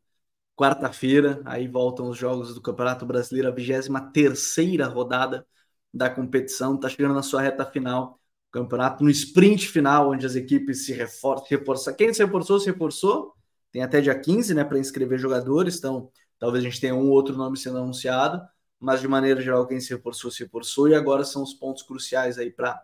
[0.56, 5.46] quarta-feira, aí voltam os jogos do Campeonato Brasileiro, a 23 rodada
[5.94, 10.36] da competição, está chegando na sua reta final, o campeonato no sprint final, onde as
[10.36, 11.94] equipes se reforçam, reforçam.
[11.96, 13.34] Quem se reforçou, se reforçou,
[13.72, 17.36] tem até dia 15, né, para inscrever jogadores, então talvez a gente tenha um outro
[17.36, 18.42] nome sendo anunciado,
[18.80, 22.38] mas de maneira geral quem se reforçou, se reforçou, e agora são os pontos cruciais
[22.38, 22.84] aí para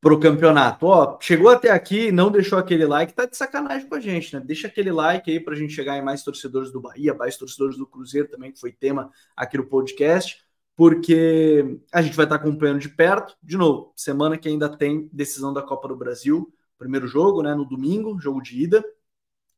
[0.00, 0.86] pro campeonato.
[0.86, 4.42] Ó, chegou até aqui, não deixou aquele like, tá de sacanagem com a gente, né?
[4.44, 7.86] Deixa aquele like aí pra gente chegar em mais torcedores do Bahia, mais torcedores do
[7.86, 10.40] Cruzeiro também, que foi tema aqui no podcast,
[10.76, 13.36] porque a gente vai estar tá acompanhando de perto.
[13.42, 17.64] De novo, semana que ainda tem decisão da Copa do Brasil, primeiro jogo, né, no
[17.64, 18.84] domingo, jogo de ida,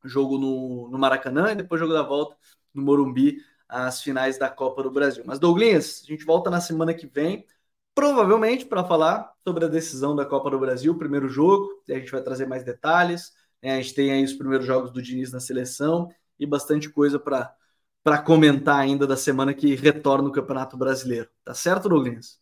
[0.05, 2.37] jogo no, no Maracanã e depois jogo da volta
[2.75, 3.39] no Morumbi,
[3.69, 5.23] as finais da Copa do Brasil.
[5.27, 7.47] Mas Douglas, a gente volta na semana que vem
[7.95, 12.23] provavelmente para falar sobre a decisão da Copa do Brasil, primeiro jogo, a gente vai
[12.23, 13.33] trazer mais detalhes,
[13.63, 13.77] né?
[13.77, 17.55] a gente tem aí os primeiros jogos do Diniz na seleção e bastante coisa para
[18.03, 21.29] para comentar ainda da semana que retorna o Campeonato Brasileiro.
[21.45, 22.41] Tá certo, Douglas?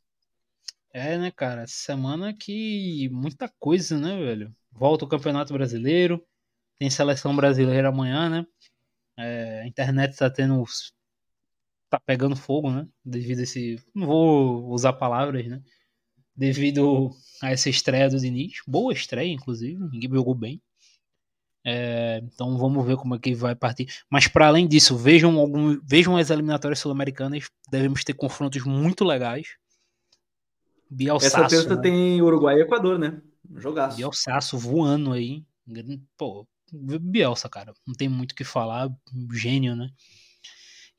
[0.92, 1.66] É, né, cara?
[1.66, 4.54] Semana que muita coisa, né, velho?
[4.70, 6.24] Volta o Campeonato Brasileiro,
[6.78, 8.46] tem seleção brasileira amanhã, né?
[9.18, 10.64] É, a internet tá tendo
[11.90, 12.86] tá pegando fogo, né?
[13.04, 13.82] Devido a esse.
[13.94, 15.62] Não vou usar palavras, né?
[16.36, 17.10] Devido
[17.42, 18.58] a essa estreia do Diniz.
[18.66, 19.76] Boa estreia, inclusive.
[19.90, 20.62] Ninguém jogou bem.
[21.64, 23.88] É, então vamos ver como é que vai partir.
[24.08, 27.48] Mas para além disso, vejam, algum, vejam as eliminatórias sul-americanas.
[27.70, 29.56] Devemos ter confrontos muito legais.
[30.88, 31.82] Bielsaço, Essa terça né?
[31.82, 33.20] tem Uruguai e Equador, né?
[33.56, 33.96] Jogaço.
[33.96, 35.44] Bielsaço voando aí.
[36.16, 37.72] Pô, Bielsa, cara.
[37.86, 38.88] Não tem muito o que falar.
[39.32, 39.90] Gênio, né?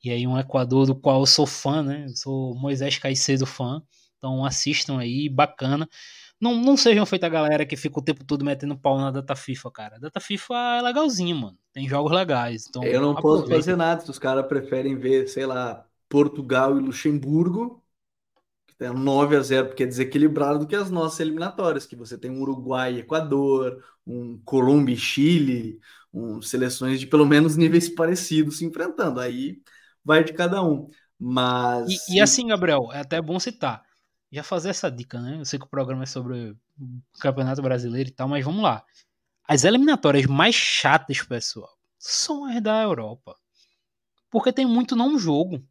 [0.02, 2.06] E aí um Equador do qual eu sou fã, né?
[2.06, 3.82] Eu sou Moisés Caicedo fã.
[4.18, 5.88] Então assistam aí, bacana.
[6.40, 9.36] Não, não sejam feita a galera que fica o tempo todo metendo pau na data
[9.36, 9.96] FIFA, cara.
[9.96, 11.58] A data FIFA é legalzinho, mano.
[11.72, 12.64] Tem jogos legais.
[12.68, 13.48] Então, eu não aproveita.
[13.48, 17.79] posso fazer nada se os caras preferem ver, sei lá, Portugal e Luxemburgo,
[18.80, 22.30] tem 9 a 0 porque é desequilibrado do que as nossas eliminatórias, que você tem
[22.30, 25.78] um Uruguai e Equador, um Colômbia e Chile,
[26.10, 29.20] um, seleções de pelo menos níveis parecidos se enfrentando.
[29.20, 29.60] Aí
[30.02, 30.88] vai de cada um.
[31.18, 32.08] Mas.
[32.08, 33.82] E, e, assim, Gabriel, é até bom citar.
[34.32, 35.36] Já fazer essa dica, né?
[35.38, 38.82] Eu sei que o programa é sobre o Campeonato Brasileiro e tal, mas vamos lá.
[39.46, 43.36] As eliminatórias mais chatas, pessoal, são as da Europa.
[44.30, 45.62] Porque tem muito não jogo.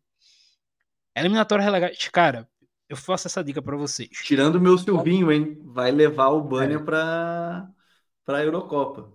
[1.16, 1.98] Eliminatórias legais.
[2.10, 2.48] Cara,
[2.90, 4.10] eu faço essa dica para vocês.
[4.24, 5.58] Tirando o meu Silvinho, hein?
[5.64, 6.80] Vai levar o Bânia é.
[6.80, 7.70] pra,
[8.26, 9.14] pra Eurocopa.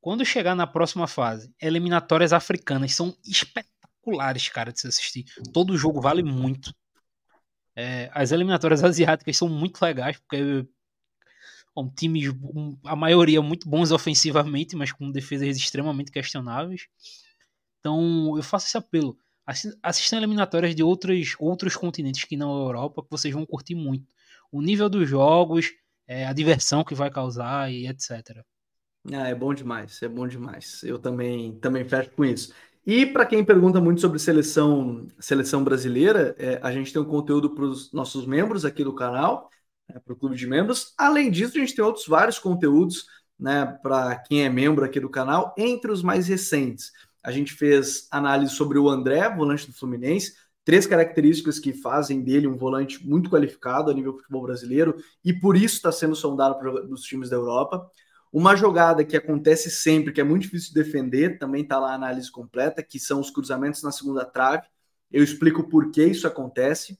[0.00, 5.24] Quando chegar na próxima fase, eliminatórias africanas são espetaculares cara, de se assistir.
[5.52, 6.72] Todo jogo vale muito.
[7.74, 10.66] É, as eliminatórias asiáticas são muito legais, porque
[11.74, 12.32] bom, times,
[12.84, 16.86] a maioria muito bons ofensivamente, mas com defesas extremamente questionáveis.
[17.80, 19.18] Então, eu faço esse apelo.
[19.82, 24.06] Assistam eliminatórias de outros, outros continentes que não a Europa, que vocês vão curtir muito.
[24.50, 25.72] O nível dos jogos,
[26.06, 28.44] é, a diversão que vai causar e etc.
[29.12, 30.82] Ah, é bom demais, é bom demais.
[30.84, 32.54] Eu também, também fecho com isso.
[32.86, 37.54] E para quem pergunta muito sobre seleção, seleção brasileira, é, a gente tem um conteúdo
[37.54, 39.48] para os nossos membros aqui do canal,
[39.88, 40.92] né, para o clube de membros.
[40.98, 43.06] Além disso, a gente tem outros vários conteúdos
[43.38, 46.92] né, para quem é membro aqui do canal, entre os mais recentes.
[47.22, 52.46] A gente fez análise sobre o André, volante do Fluminense, três características que fazem dele
[52.46, 57.02] um volante muito qualificado a nível futebol brasileiro e por isso está sendo sondado pelos
[57.02, 57.88] times da Europa.
[58.32, 61.94] Uma jogada que acontece sempre, que é muito difícil de defender, também está lá a
[61.94, 64.66] análise completa, que são os cruzamentos na segunda trave.
[65.10, 66.98] Eu explico por que isso acontece.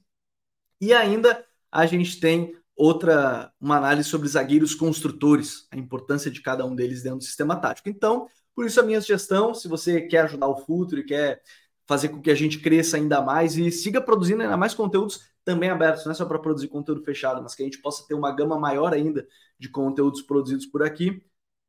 [0.78, 6.66] E ainda a gente tem outra, uma análise sobre zagueiros construtores, a importância de cada
[6.66, 7.88] um deles dentro do sistema tático.
[7.88, 11.42] Então, por isso a minha sugestão, se você quer ajudar o futuro e quer
[11.86, 15.70] fazer com que a gente cresça ainda mais e siga produzindo ainda mais conteúdos também
[15.70, 18.30] abertos, não é só para produzir conteúdo fechado, mas que a gente possa ter uma
[18.32, 19.26] gama maior ainda
[19.58, 21.22] de conteúdos produzidos por aqui.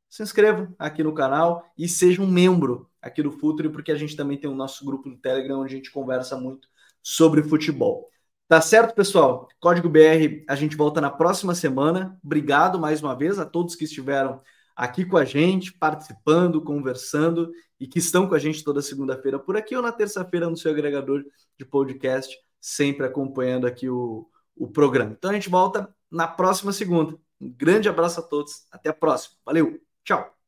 [0.10, 4.16] Se inscreva aqui no canal e seja um membro aqui do Futuri, porque a gente
[4.16, 6.68] também tem o nosso grupo no Telegram onde a gente conversa muito
[7.02, 8.10] sobre futebol.
[8.48, 9.48] Tá certo, pessoal?
[9.60, 12.20] Código BR, a gente volta na próxima semana.
[12.24, 14.40] Obrigado mais uma vez a todos que estiveram
[14.76, 19.58] aqui com a gente, participando, conversando e que estão com a gente toda segunda-feira por
[19.58, 21.24] aqui ou na terça-feira no seu agregador
[21.58, 25.12] de podcast sempre acompanhando aqui o, o programa.
[25.12, 27.20] Então a gente volta na próxima segunda.
[27.42, 29.36] Um grande abraço a todos, até a próxima.
[29.46, 30.43] Valeu, tchau!